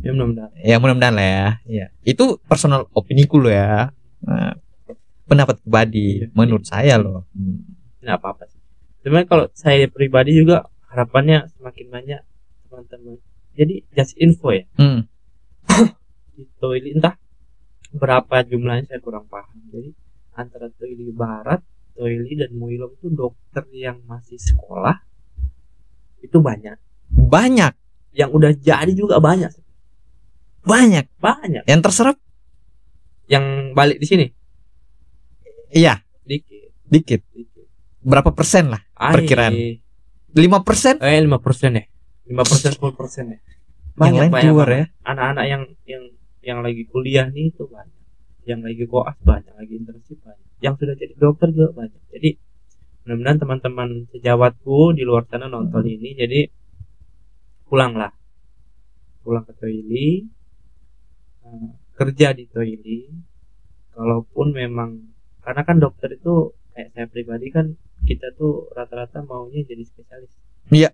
ya 0.00 0.12
mudah-mudahan 0.12 0.50
Ya 0.58 0.76
mudah-mudahan 0.76 1.14
lah 1.14 1.26
ya. 1.26 1.46
ya. 1.64 1.86
Itu 2.02 2.40
personal 2.42 2.88
opiniku 2.90 3.36
loh 3.36 3.48
ya. 3.48 3.88
Nah, 4.20 4.56
pendapat 5.24 5.56
pribadi 5.58 6.20
Iya. 6.20 6.32
menurut 6.32 6.64
saya 6.64 6.96
loh. 6.96 7.24
Hmm. 7.30 7.60
nggak 8.00 8.20
apa-apa 8.20 8.44
sih 8.44 8.60
sebenarnya 9.00 9.24
kalau 9.26 9.46
saya 9.52 9.88
pribadi 9.88 10.36
juga 10.36 10.68
harapannya 10.88 11.48
semakin 11.50 11.86
banyak 11.88 12.20
teman-teman 12.62 13.16
jadi 13.54 13.80
just 13.90 14.12
info 14.18 14.52
ya 14.52 14.68
Hmm. 14.76 15.08
Toili 16.60 16.92
entah 16.92 17.16
berapa 17.90 18.44
jumlahnya 18.44 18.84
saya 18.86 19.00
kurang 19.00 19.24
paham 19.24 19.56
jadi 19.70 19.96
antara 20.34 20.68
Toili 20.70 21.08
Barat 21.10 21.64
Toili 21.94 22.36
dan 22.36 22.52
Muilom 22.52 22.92
itu 22.92 23.08
dokter 23.08 23.64
yang 23.72 24.04
masih 24.04 24.36
sekolah 24.36 25.00
itu 26.24 26.40
banyak. 26.40 26.80
Banyak, 27.12 27.72
yang 28.16 28.30
udah 28.32 28.56
jadi 28.56 28.92
juga 28.96 29.20
banyak. 29.20 29.52
Banyak. 30.64 31.04
banyak. 31.20 31.68
Yang 31.68 31.80
terserap? 31.84 32.16
Yang 33.28 33.44
balik 33.76 33.98
di 34.00 34.06
sini? 34.08 34.26
Iya, 35.74 36.00
dikit. 36.24 36.72
Dikit. 36.88 37.20
dikit 37.34 37.66
Berapa 38.00 38.32
persen 38.32 38.72
lah? 38.72 38.80
Perkiraan. 38.96 39.52
Ay, 39.52 39.84
5 40.34 40.66
persen? 40.66 40.98
eh 40.98 41.22
lima 41.22 41.38
persen 41.38 41.78
ya. 41.78 41.84
Lima 42.26 42.42
persen 42.42 42.74
sepuluh 42.74 42.94
persen 42.98 43.30
ya. 43.30 43.38
Yang 43.94 44.14
lain 44.26 44.32
keluar 44.34 44.66
ya. 44.66 44.84
anak-anak 45.06 45.44
yang 45.46 45.62
yang 45.86 46.02
yang 46.42 46.58
lagi 46.58 46.82
kuliah 46.90 47.30
nih 47.30 47.54
itu 47.54 47.70
banyak. 47.70 48.02
Yang 48.42 48.60
lagi 48.66 48.84
koas 48.90 49.16
banyak 49.22 49.54
lagi 49.54 49.72
internship 49.78 50.18
banyak. 50.26 50.48
Yang 50.58 50.74
sudah 50.82 50.94
jadi 50.98 51.14
dokter 51.14 51.48
juga 51.54 51.70
banyak. 51.78 52.02
Jadi 52.10 52.30
mudah-mudahan 53.04 53.36
teman-teman 53.36 53.88
sejawatku 54.16 54.96
di 54.96 55.04
luar 55.04 55.28
sana 55.28 55.52
nonton 55.52 55.84
ini. 55.84 56.16
Jadi 56.16 56.48
pulanglah. 57.68 58.16
Pulang 59.20 59.44
ke 59.44 59.52
Toili. 59.60 60.24
Eh, 61.44 61.68
kerja 62.00 62.32
di 62.32 62.48
Toili. 62.48 63.12
Kalaupun 63.92 64.56
memang 64.56 65.14
karena 65.44 65.62
kan 65.68 65.76
dokter 65.76 66.16
itu 66.16 66.56
kayak 66.72 66.96
saya 66.96 67.06
pribadi 67.06 67.52
kan 67.52 67.76
kita 68.08 68.32
tuh 68.34 68.72
rata-rata 68.72 69.20
maunya 69.22 69.60
jadi 69.68 69.84
spesialis. 69.84 70.32
Iya. 70.72 70.90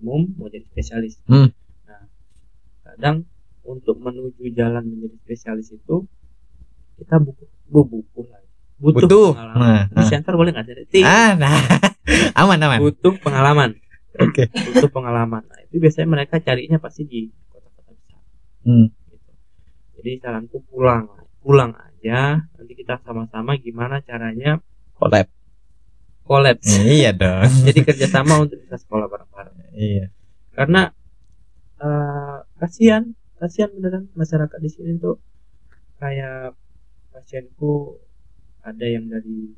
Umum 0.00 0.32
mau 0.40 0.48
jadi 0.48 0.64
spesialis. 0.72 1.20
Hmm. 1.28 1.52
nah 1.84 2.08
kadang 2.82 3.28
untuk 3.64 4.00
menuju 4.00 4.52
jalan 4.56 4.84
menjadi 4.88 5.16
spesialis 5.24 5.72
itu 5.72 6.08
kita 7.00 7.20
buku 7.20 7.44
bu- 7.68 7.88
buku 7.88 8.20
butuh, 8.84 9.00
Butuh. 9.00 9.28
pengalaman 9.32 9.64
Nah, 9.64 9.82
di 9.88 9.96
nah. 9.96 10.06
center 10.06 10.32
boleh 10.34 10.50
nggak 10.52 10.66
jadi 10.66 11.00
Ah, 11.02 11.32
nah. 11.34 11.56
aman 12.38 12.58
aman. 12.60 12.78
butuh 12.80 13.16
pengalaman 13.16 13.70
Oke. 14.14 14.52
butuh 14.52 14.90
pengalaman 14.90 15.42
nah, 15.42 15.58
itu 15.62 15.76
biasanya 15.78 16.06
mereka 16.06 16.36
carinya 16.38 16.76
pasti 16.76 17.02
di 17.02 17.20
kota-kota 17.46 17.90
besar 17.90 18.20
Hmm. 18.62 18.86
gitu. 19.06 19.30
jadi 19.96 20.10
saranku 20.20 20.60
pulang 20.64 21.08
pulang 21.40 21.72
aja 21.72 22.44
nanti 22.50 22.72
kita 22.74 23.00
sama-sama 23.00 23.56
gimana 23.56 23.98
caranya 24.00 24.60
Collab. 24.94 25.26
kolaps 26.22 26.68
iya 26.78 27.10
dong. 27.10 27.48
jadi 27.66 27.80
kerjasama 27.82 28.38
untuk 28.38 28.56
bisa 28.58 28.76
sekolah 28.76 29.04
bareng-bareng 29.06 29.56
iya. 29.72 30.12
karena 30.52 30.92
eh, 31.76 32.36
kasihan 32.56 33.04
kasihan 33.36 33.68
beneran 33.70 34.08
masyarakat 34.12 34.56
di 34.56 34.70
sini 34.70 34.96
tuh 34.96 35.18
kayak 35.96 36.52
pasienku 37.10 37.98
ada 38.64 38.86
yang 38.86 39.04
dari 39.06 39.52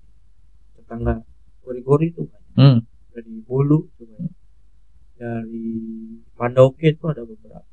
tetangga 0.75 1.23
gori-gori 1.62 2.11
tuh 2.11 2.27
banyak. 2.27 2.55
Hmm. 2.57 2.79
dari 3.11 3.33
Bulu 3.40 3.87
tuh 3.92 4.05
banyak. 4.05 4.33
dari 5.16 5.64
Pandoke 6.35 6.92
itu 6.92 7.05
ada 7.07 7.23
beberapa 7.23 7.64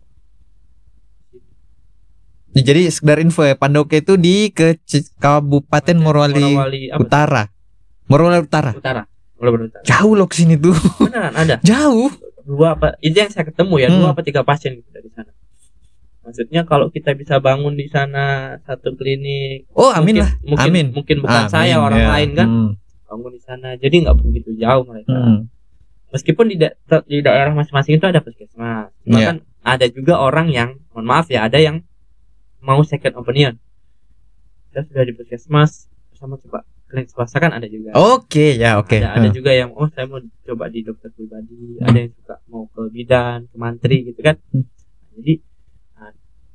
Jadi 2.54 2.86
sekedar 2.88 3.18
info 3.18 3.42
ya, 3.42 3.58
Pandoke 3.58 3.98
itu 3.98 4.14
di 4.14 4.48
ke 4.48 4.78
Kabupaten 5.18 5.98
Morowali? 5.98 6.54
Utara. 6.94 7.50
Morowali 8.06 8.40
Utara. 8.40 8.72
Utara 8.72 9.02
Morowali 9.36 9.68
Utara 9.68 9.82
Jauh 9.82 10.14
loh 10.14 10.30
ke 10.30 10.38
sini 10.38 10.56
tuh. 10.56 10.78
beneran 11.02 11.34
ada 11.34 11.58
Jauh. 11.60 12.14
dua 12.44 12.76
apa 12.76 13.00
itu 13.00 13.16
yang 13.16 13.32
saya 13.32 13.48
ketemu 13.48 13.76
ya 13.80 13.88
Hmm. 13.88 14.00
dua 14.00 14.10
apa 14.12 14.22
tiga 14.22 14.44
pasien 14.44 14.76
gitu 14.76 14.90
dari 14.92 15.08
sana 15.10 15.32
maksudnya 16.24 16.64
kalau 16.64 16.88
kita 16.88 17.12
bisa 17.12 17.38
bangun 17.38 17.74
di 17.74 17.86
sana 17.86 18.24
satu 18.62 18.96
klinik 18.96 19.68
Oh, 19.72 19.92
amin 19.92 20.16
mungkin, 20.16 20.18
lah. 20.20 20.32
mungkin 20.42 20.70
Amin. 20.70 20.88
mungkin 20.92 21.18
bukan 21.20 21.42
Amin, 21.42 21.52
saya 21.52 21.76
orang 21.78 22.00
ya. 22.00 22.10
lain 22.10 22.30
kan 22.34 22.48
Hmm. 22.48 22.70
bangun 23.06 23.32
di 23.32 23.42
sana 23.42 23.68
jadi 23.76 23.96
nggak 24.02 24.18
begitu 24.18 24.50
jauh 24.56 24.84
mereka 24.84 25.12
Hmm. 25.12 25.40
meskipun 26.10 26.46
di, 26.48 26.56
da- 26.58 26.76
di 27.04 27.20
daerah 27.20 27.52
masing-masing 27.52 27.98
itu 27.98 28.06
ada 28.06 28.20
puskesmas 28.20 28.90
cuma 29.02 29.18
Iya. 29.18 29.28
kan 29.28 29.38
ada 29.64 29.86
juga 29.88 30.14
orang 30.18 30.48
yang 30.50 30.70
mohon 30.90 31.04
maaf 31.04 31.28
ya 31.28 31.44
ada 31.44 31.58
yang 31.58 31.84
mau 32.60 32.80
second 32.82 33.16
opinion 33.16 33.60
saya 34.70 34.84
sudah 34.84 35.04
di 35.04 35.14
puskesmas 35.14 35.86
sama 36.14 36.40
coba 36.40 36.64
klinik 36.88 37.10
swasta 37.10 37.38
kan 37.38 37.52
ada 37.52 37.66
juga 37.66 37.92
Oke, 37.96 38.56
ya 38.56 38.78
oke. 38.78 38.96
ada, 38.96 39.18
ada 39.18 39.28
Hmm. 39.28 39.36
juga 39.36 39.52
yang 39.52 39.70
oh 39.72 39.86
saya 39.88 40.06
mau 40.06 40.18
coba 40.22 40.66
di 40.68 40.80
dokter 40.82 41.10
pribadi 41.10 41.78
ada 41.80 41.98
yang 42.00 42.12
suka 42.14 42.40
mau 42.46 42.66
ke 42.68 42.82
bidan 42.88 43.46
ke 43.46 43.56
mantri 43.56 43.98
gitu 44.04 44.20
kan 44.20 44.40
Hmm. 44.50 44.64
jadi 45.14 45.34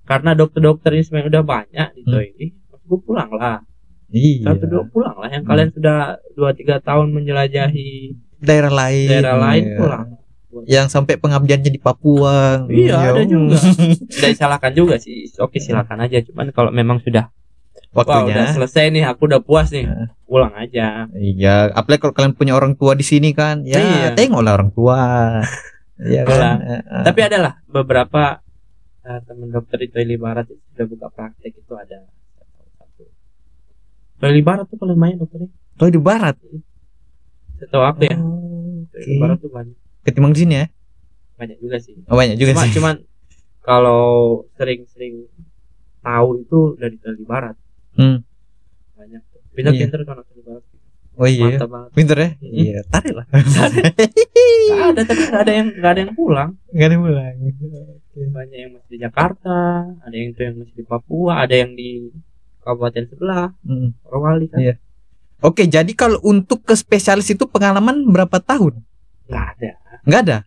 karena 0.09 0.33
dokter-dokter 0.33 0.91
ini 0.91 1.03
sebenarnya 1.03 1.31
udah 1.31 1.45
banyak 1.47 1.89
di 1.93 2.03
Hmm. 2.03 2.11
Toili 2.11 2.47
gue 2.83 2.99
pulang 2.99 3.31
lah 3.31 3.61
Iya. 4.09 4.49
satu 4.49 4.65
dua 4.65 4.85
pulang 4.87 5.13
lah 5.15 5.29
yang 5.29 5.45
Hmm. 5.45 5.51
kalian 5.51 5.71
sudah 5.71 5.99
dua 6.33 6.51
tiga 6.51 6.81
tahun 6.81 7.13
menjelajahi 7.13 8.17
Daerah 8.41 8.73
lain. 8.73 9.09
daerah 9.11 9.37
lain 9.37 9.65
iya. 9.65 9.77
pulang 9.77 10.07
Yang 10.65 10.87
sampai 10.91 11.15
pengabdiannya 11.15 11.69
di 11.69 11.77
Papua. 11.79 12.65
Iya, 12.67 12.97
ada 12.97 13.21
Hmm. 13.21 13.29
juga. 13.29 13.57
tidak 14.11 14.31
disalahkan 14.33 14.73
juga 14.73 14.97
sih 14.97 15.29
oke 15.37 15.55
silakan 15.57 16.01
aja 16.01 16.25
cuman 16.25 16.49
kalau 16.51 16.73
memang 16.73 16.99
sudah 16.99 17.29
wah 17.91 18.01
Waktunya. 18.01 18.33
udah 18.33 18.47
selesai 18.55 18.89
nih 18.91 19.05
aku 19.05 19.29
udah 19.29 19.39
puas 19.39 19.69
nih 19.69 19.85
Nah. 19.85 20.09
pulang 20.25 20.53
aja 20.55 21.05
Iya, 21.13 21.69
apalagi 21.71 22.01
kalau 22.01 22.15
kalian 22.15 22.33
punya 22.33 22.53
orang 22.53 22.75
tua 22.75 22.93
di 22.93 23.03
sini 23.03 23.31
kan, 23.31 23.61
ya 23.63 23.77
Iya. 23.77 24.09
tengoklah 24.15 24.53
orang 24.55 24.73
tua. 24.73 24.99
Iya 26.01 26.23
kan. 26.23 26.57
Eh, 26.59 26.79
eh. 26.79 27.03
tapi 27.03 27.21
adalah 27.21 27.59
beberapa 27.67 28.39
eh, 29.09 29.21
teman 29.25 29.49
dokter 29.49 29.79
di 29.79 29.89
Toili 29.89 30.17
Barat 30.17 30.45
itu 30.47 30.61
sudah 30.69 30.87
buka 30.87 31.07
praktek 31.09 31.53
itu 31.55 31.73
ada 31.75 31.99
satu 32.77 33.05
Toili 34.19 34.43
Barat 34.43 34.65
tuh 34.67 34.77
paling 34.77 34.99
banyak 34.99 35.17
dokternya 35.19 35.49
di 35.89 36.01
barat. 36.01 36.37
setahu 37.57 37.83
aku 37.83 38.01
ya 38.05 38.15
Oh, 38.15 38.85
Toili 38.89 39.09
Oke. 39.09 39.19
Barat 39.19 39.37
tuh 39.39 39.51
banyak 39.51 39.77
Ketimbang 40.03 40.33
di 40.33 40.41
sini 40.41 40.55
ya? 40.57 40.67
banyak 41.35 41.57
juga 41.59 41.77
sih 41.79 41.95
Oh, 42.05 42.15
banyak 42.15 42.37
juga 42.37 42.51
cuma 42.53 42.65
sih. 42.65 42.73
cuman 42.75 42.95
kalau 43.61 44.03
sering-sering 44.55 45.27
tahu 46.01 46.29
itu 46.39 46.59
dari 46.77 46.97
Toili 46.97 47.25
Barat 47.25 47.57
Hmm. 47.95 48.23
banyak 48.95 49.23
pinter 49.53 49.73
Iya. 49.73 49.81
pinter 49.83 50.01
kan 50.03 50.17
Toili 50.23 50.43
Barat 50.43 50.65
Oh 51.19 51.27
iya. 51.27 51.51
mantap 51.51 51.67
banget 51.69 51.91
Pinter 51.91 52.15
ya? 52.17 52.31
Mm-mm. 52.39 52.63
Iya, 52.63 52.79
tarik 52.87 53.11
lah. 53.11 53.27
Nggak 53.27 54.87
ada 54.87 55.01
tapi 55.03 55.23
nggak 55.25 55.43
ada 55.43 55.53
yang 55.53 55.69
nggak 55.75 55.91
ada 55.91 56.01
yang 56.01 56.13
pulang 56.15 56.51
Enggak 56.71 56.87
ada 56.87 56.97
pulang. 56.97 57.35
Banyak 58.27 58.59
yang 58.59 58.71
masih 58.73 58.89
di 58.89 58.99
Jakarta 58.99 59.59
ada 59.97 60.13
yang 60.13 60.29
itu 60.29 60.41
yang 60.41 60.55
masih 60.57 60.75
di 60.75 60.85
Papua 60.85 61.33
ada 61.39 61.55
yang 61.55 61.73
di 61.73 62.11
kabupaten 62.59 63.05
sebelah 63.07 63.55
Mm. 63.63 63.89
Morowali 64.03 64.47
kan 64.47 64.59
Iya. 64.59 64.75
Oke, 65.39 65.65
jadi 65.65 65.87
kalau 65.93 66.19
untuk 66.21 66.63
ke 66.63 66.75
spesialis 66.75 67.31
itu 67.31 67.47
pengalaman 67.47 68.03
berapa 68.05 68.39
tahun? 68.39 68.83
nggak 69.25 69.45
ada 69.55 69.71
Enggak 70.03 70.21
ada. 70.23 70.39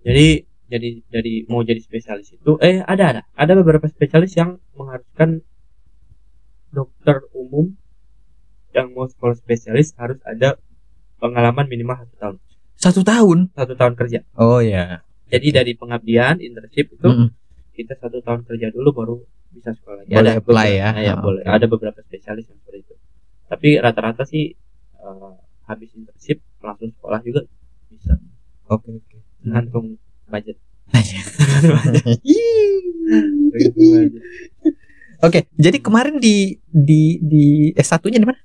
jadi 0.00 0.28
jadi 0.66 0.88
jadi 1.06 1.32
mau 1.44 1.60
jadi 1.60 1.78
spesialis 1.78 2.30
itu 2.30 2.56
eh 2.58 2.80
ada 2.80 3.04
ada 3.10 3.22
ada 3.32 3.52
beberapa 3.54 3.84
spesialis 3.84 4.32
yang 4.32 4.56
mengharuskan 4.72 5.42
dokter 6.68 7.26
umum 7.32 7.74
yang 8.70 8.90
mau 8.90 9.04
sekolah 9.04 9.34
spesialis 9.34 9.92
harus 9.94 10.22
ada 10.24 10.56
pengalaman 11.16 11.66
minimal 11.66 11.98
satu 12.00 12.16
tahun 12.16 12.36
Satu 12.74 13.00
tahun. 13.02 13.38
satu 13.52 13.74
tahun 13.74 13.94
kerja 13.94 14.18
Oh 14.34 14.58
ya. 14.58 15.02
Jadi 15.30 15.48
dari 15.54 15.72
pengabdian 15.72 16.36
internship 16.38 16.90
itu 16.90 17.06
Mm-mm. 17.06 17.28
kita 17.72 17.94
satu 17.94 18.18
tahun 18.18 18.42
kerja 18.44 18.68
dulu 18.68 18.90
baru 18.92 19.16
bisa 19.50 19.70
sekolah 19.72 20.02
lagi 20.02 20.10
Boleh 20.10 20.34
apply 20.36 20.42
beberapa- 20.68 20.74
ya? 20.76 20.88
nah, 20.90 21.00
ya 21.00 21.12
Ah, 21.12 21.18
boleh 21.18 21.42
oke. 21.42 21.50
ada 21.52 21.66
beberapa 21.66 21.98
spesialis 22.00 22.44
yang 22.44 22.58
seperti 22.58 22.78
itu 22.82 22.94
tapi 23.46 23.68
rata-rata 23.76 24.22
sih 24.24 24.54
eh, 24.96 25.32
habis 25.64 25.90
internship 25.92 26.38
langsung 26.58 26.90
sekolah 26.92 27.20
juga 27.20 27.40
bisa 27.88 28.14
Oke 28.66 28.90
oke. 28.92 29.16
tergantung 29.40 29.98
budget. 30.26 30.54
Oke, 35.20 35.50
jadi 35.54 35.78
kemarin 35.78 36.16
di 36.16 36.36
di 36.64 37.20
di 37.20 37.44
S1-nya 37.74 38.16
di 38.16 38.24
mana? 38.24 38.40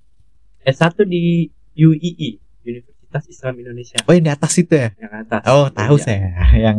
S1 0.62 1.06
di 1.06 1.46
UII 1.74 2.30
Universitas 2.62 2.95
Islam 3.26 3.56
Indonesia 3.56 3.96
Oh, 4.02 4.12
yang 4.12 4.26
di 4.26 4.34
atas 4.34 4.52
itu 4.56 4.74
ya. 4.74 4.92
yang 4.96 5.14
atas 5.22 5.42
Oh, 5.46 5.68
tahu 5.70 5.96
Iya. 5.96 6.04
saya. 6.04 6.30
Yang 6.54 6.78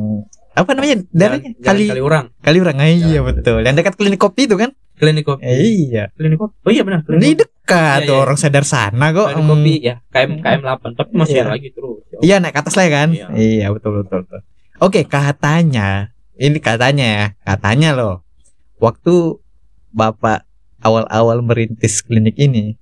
apa 0.53 0.71
namanya? 0.73 0.97
Daerahnya 1.11 1.51
Jalan- 1.51 1.61
kali 1.63 1.83
Jalan 1.83 1.95
Kaliurang 1.95 2.27
Kaliurang. 2.39 2.77
Ah, 2.77 2.89
iya 2.89 3.21
betul. 3.21 3.61
Yang 3.61 3.75
dekat 3.79 3.95
klinik 3.95 4.19
kopi 4.19 4.45
itu 4.45 4.57
kan? 4.57 4.73
klinik 4.97 5.29
kopi 5.29 5.45
iya. 5.45 6.09
klinik 6.11 6.41
kopi 6.41 6.57
oh 6.59 6.73
iya 6.73 6.81
benar 6.81 7.05
klinik 7.05 7.21
Ini 7.21 7.33
dekat 7.37 7.99
Iya, 8.01 8.09
tuh 8.09 8.17
iya. 8.17 8.23
orang 8.23 8.39
sadar 8.39 8.65
sana 8.65 9.13
kok. 9.13 9.29
klinik 9.29 9.45
kopi 9.47 9.75
ya 9.83 9.97
KM 10.09 10.31
KM 10.41 10.61
8 10.63 10.97
tapi 10.97 11.13
masih 11.13 11.37
Iya. 11.37 11.45
lagi 11.47 11.69
terus 11.71 12.01
Iya 12.19 12.37
naik 12.41 12.53
ke 12.53 12.61
atas 12.65 12.75
lah 12.75 12.85
ya 12.85 12.93
kan? 12.95 13.09
Iya. 13.11 13.27
Iya 13.31 13.67
betul 13.71 13.91
betul 13.99 14.19
betul. 14.25 14.41
Oke 14.79 15.01
katanya 15.05 15.89
ini 16.35 16.57
katanya 16.59 17.05
ya 17.07 17.25
katanya 17.43 17.93
loh 17.93 18.25
waktu 18.77 19.37
bapak 19.91 20.49
awal-awal 20.79 21.41
merintis 21.41 22.01
klinik 22.01 22.37
ini 22.37 22.81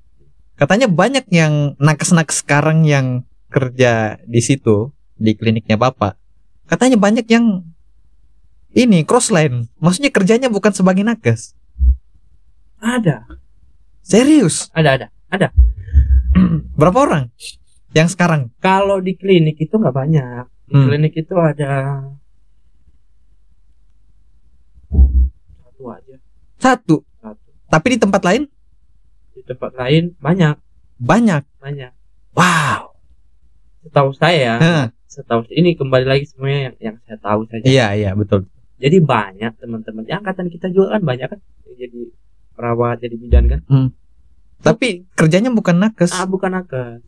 katanya 0.55 0.87
banyak 0.87 1.27
yang 1.29 1.75
nakes-nakes 1.79 2.43
sekarang 2.43 2.83
yang 2.83 3.27
kerja 3.55 4.19
di 4.27 4.43
situ 4.43 4.91
di 5.15 5.39
kliniknya 5.39 5.79
bapak 5.79 6.19
katanya 6.67 6.99
banyak 6.99 7.23
yang 7.31 7.63
ini 8.75 9.07
crossline. 9.07 9.71
Maksudnya 9.79 10.11
kerjanya 10.11 10.51
bukan 10.51 10.75
sebagai 10.75 11.07
nakes. 11.07 11.55
Ada. 12.83 13.23
Serius? 14.03 14.67
Ada 14.75 15.07
ada 15.31 15.49
berapa 16.79 16.99
orang 17.07 17.31
yang 17.95 18.11
sekarang? 18.11 18.51
Kalau 18.59 18.99
di 18.99 19.15
klinik 19.15 19.63
itu 19.63 19.79
nggak 19.79 19.95
banyak. 19.95 20.45
Di 20.67 20.75
Hmm. 20.75 20.89
klinik 20.91 21.15
itu 21.15 21.37
ada 21.39 22.03
satu 25.63 25.85
aja. 25.95 26.17
Satu? 26.59 26.97
Satu. 27.23 27.49
Tapi 27.71 27.87
di 27.95 27.99
tempat 28.03 28.23
lain? 28.27 28.43
Di 29.39 29.43
tempat 29.47 29.71
lain 29.79 30.19
banyak. 30.19 30.57
Banyak? 30.99 31.43
Banyak. 31.63 31.93
Wow 32.35 32.94
setahu 33.85 34.11
saya 34.13 34.55
setahu 35.07 35.45
ini 35.51 35.75
kembali 35.75 36.05
lagi 36.05 36.25
semuanya 36.27 36.61
yang 36.67 36.77
yang 36.83 36.97
saya 37.05 37.19
tahu 37.19 37.45
saja 37.47 37.65
iya 37.65 37.93
iya 37.93 38.11
betul 38.13 38.49
jadi 38.75 38.99
banyak 38.99 39.55
teman-teman 39.57 40.03
ya, 40.05 40.19
angkatan 40.19 40.49
kita 40.49 40.67
juga 40.69 40.99
kan 40.99 41.03
banyak 41.05 41.29
kan 41.29 41.41
jadi 41.71 42.11
perawat 42.53 42.99
jadi 42.99 43.15
bidan 43.15 43.47
kan 43.47 43.61
Tapi 44.57 45.05
kerjanya 45.13 45.53
bukan 45.53 45.77
nakes. 45.79 46.11
ah 46.11 46.25
bukan 46.25 46.49
nakes 46.55 47.05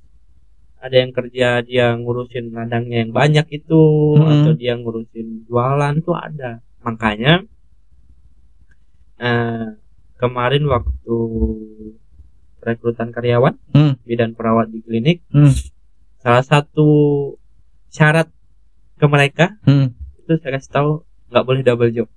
ada 0.76 0.92
yang 0.94 1.10
kerja 1.10 1.64
dia 1.64 1.96
ngurusin 1.96 2.52
ladangnya 2.52 3.02
yang 3.02 3.10
banyak 3.10 3.46
itu 3.50 3.80
Hmm. 4.14 4.28
atau 4.44 4.52
dia 4.52 4.76
ngurusin 4.76 5.44
jualan 5.44 5.94
tuh 6.00 6.14
ada 6.14 6.60
makanya 6.80 7.42
eh, 9.18 9.66
kemarin 10.14 10.64
waktu 10.66 11.16
rekrutan 12.60 13.08
karyawan 13.08 13.56
Hmm. 13.70 13.96
bidan 14.02 14.34
perawat 14.34 14.68
di 14.68 14.80
klinik 14.80 15.24
Hmm. 15.28 15.50
Salah 16.26 16.42
satu 16.42 16.88
syarat 17.88 18.26
ke 18.98 19.06
mereka 19.06 19.54
Hmm. 19.62 19.94
itu 20.18 20.34
saya 20.42 20.58
kasih 20.58 20.72
tahu 20.72 20.90
nggak 21.30 21.44
boleh 21.46 21.62
double 21.62 21.94
job 21.94 22.10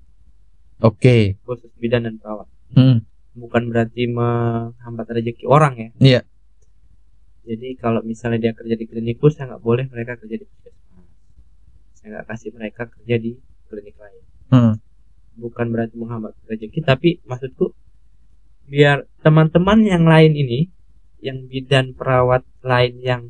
Oke. 0.81 1.37
khusus 1.45 1.69
bidan 1.77 2.09
dan 2.09 2.17
perawat 2.17 2.49
Hmm. 2.73 3.05
bukan 3.37 3.69
berarti 3.69 4.09
menghambat 4.09 5.05
rezeki 5.07 5.45
orang 5.45 5.77
ya 5.77 5.89
Iya. 6.01 6.21
jadi 7.45 7.77
kalau 7.77 8.01
misalnya 8.01 8.41
dia 8.41 8.53
kerja 8.53 8.73
di 8.73 8.85
klinikus 8.85 9.37
saya 9.37 9.53
nggak 9.53 9.61
boleh 9.61 9.85
mereka 9.87 10.17
kerja 10.17 10.35
di 10.35 10.45
puskesmas 10.45 11.05
saya 11.93 12.07
nggak 12.17 12.27
kasih 12.27 12.49
mereka 12.51 12.89
kerja 12.89 13.15
di 13.15 13.37
klinik 13.69 13.93
lain 13.93 14.23
Hmm. 14.49 14.73
bukan 15.37 15.69
berarti 15.69 15.93
menghambat 15.93 16.33
rezeki 16.45 16.81
tapi 16.81 17.09
maksudku 17.23 17.77
biar 18.65 19.05
teman-teman 19.21 19.81
yang 19.81 20.01
lain 20.03 20.33
ini 20.33 20.73
yang 21.19 21.45
bidan 21.45 21.93
perawat 21.93 22.41
lain 22.61 22.97
yang 22.97 23.21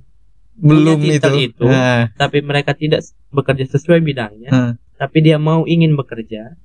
Belum 0.59 0.99
Punya 0.99 1.15
itu. 1.15 1.31
itu. 1.49 1.65
Nah, 1.65 2.11
tapi 2.13 2.43
mereka 2.43 2.75
tidak 2.75 2.99
bekerja 3.29 3.65
sesuai 3.65 3.99
bidangnya 3.99 4.75
tapi 4.93 5.23
dia 5.23 5.39
mau 5.39 5.63
ingin 5.63 5.95
bekerja 5.95 6.59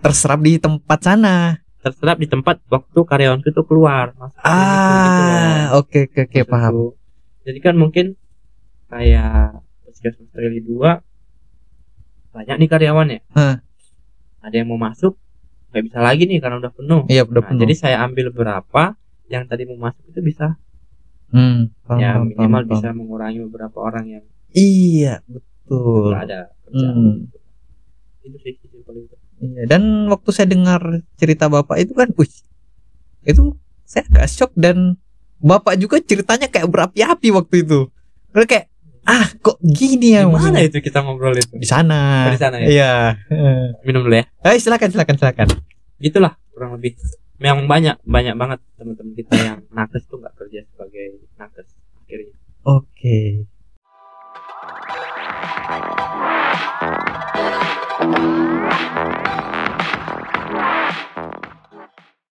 terserap 0.00 0.40
di 0.40 0.56
tempat 0.56 0.98
sana. 0.98 1.60
terserap 1.78 2.16
di 2.16 2.24
tempat 2.24 2.64
waktu 2.66 2.96
karyawanku 2.96 3.44
itu 3.46 3.62
keluar 3.62 4.08
gitu 4.10 4.24
loh. 4.24 4.32
Ah, 4.40 5.76
oke 5.76 6.08
oke 6.08 6.20
oke 6.24 6.40
paham. 6.44 6.96
Jadi 7.44 7.58
kan 7.60 7.76
mungkin 7.76 8.16
kayak 8.88 9.60
puskesmas 9.84 10.32
Reli 10.32 10.64
2 10.64 10.80
banyak 12.32 12.56
nih 12.56 12.68
karyawannya. 12.68 13.20
Ada 14.40 14.54
yang 14.54 14.68
mau 14.68 14.80
masuk 14.80 15.20
nggak 15.70 15.84
bisa 15.84 15.98
lagi 16.00 16.24
nih 16.24 16.40
karena 16.40 16.56
udah 16.56 16.72
penuh. 16.72 17.02
Iya 17.04 17.28
udah 17.28 17.42
Nah, 17.42 17.48
penuh. 17.52 17.60
jadi 17.66 17.74
saya 17.74 17.96
ambil 18.00 18.32
berapa 18.32 18.96
yang 19.26 19.44
tadi 19.44 19.64
mau 19.66 19.76
masuk 19.78 20.08
itu 20.08 20.20
bisa 20.20 20.56
Hmm, 21.34 21.74
paham, 21.82 21.98
ya 21.98 22.10
minimal 22.22 22.62
paham, 22.62 22.70
bisa 22.70 22.86
paham. 22.86 22.96
mengurangi 23.02 23.38
beberapa 23.42 23.78
orang 23.82 24.04
yang 24.06 24.24
Iya 24.54 25.18
betul. 25.26 26.14
ada 26.14 26.54
kerjaan. 26.64 26.94
Hmm. 26.94 27.14
gitu. 27.26 27.38
Itu 28.24 28.38
sih. 28.38 28.54
Iya. 29.42 29.66
Dan 29.66 30.06
waktu 30.08 30.30
saya 30.30 30.46
dengar 30.46 30.80
cerita 31.18 31.50
bapak 31.50 31.76
itu 31.82 31.92
kan, 31.92 32.08
wih, 32.14 32.30
itu 33.26 33.44
saya 33.82 34.06
agak 34.08 34.30
shock 34.30 34.52
dan 34.54 34.94
bapak 35.42 35.74
juga 35.76 35.98
ceritanya 36.00 36.46
kayak 36.46 36.70
berapi-api 36.70 37.28
waktu 37.34 37.66
itu. 37.66 37.90
Karena 38.30 38.46
kayak 38.46 38.66
ah 39.04 39.28
kok 39.36 39.60
gini 39.60 40.16
ya 40.16 40.24
mana 40.24 40.64
itu 40.64 40.80
kita 40.80 41.04
ngobrol 41.04 41.36
itu? 41.36 41.52
Di 41.52 41.68
sana. 41.68 42.30
Oh, 42.30 42.32
di 42.32 42.40
sana 42.40 42.56
ya? 42.62 42.66
Iya. 42.70 42.92
Minum 43.84 44.06
dulu 44.06 44.16
ya. 44.16 44.24
Eh 44.40 44.56
silakan 44.56 44.88
silakan 44.88 45.16
silakan. 45.20 45.48
Gitulah 46.00 46.38
kurang 46.54 46.78
lebih 46.80 46.96
memang 47.42 47.66
banyak 47.66 47.96
banyak 48.06 48.34
banget 48.38 48.58
teman-teman 48.78 49.14
kita 49.18 49.34
yang 49.34 49.60
nakes 49.74 50.06
tuh 50.06 50.22
nggak 50.22 50.34
kerja 50.38 50.60
sebagai 50.70 51.18
nakes 51.34 51.68
akhirnya 52.04 52.34
oke 52.62 52.86
okay. 52.94 53.44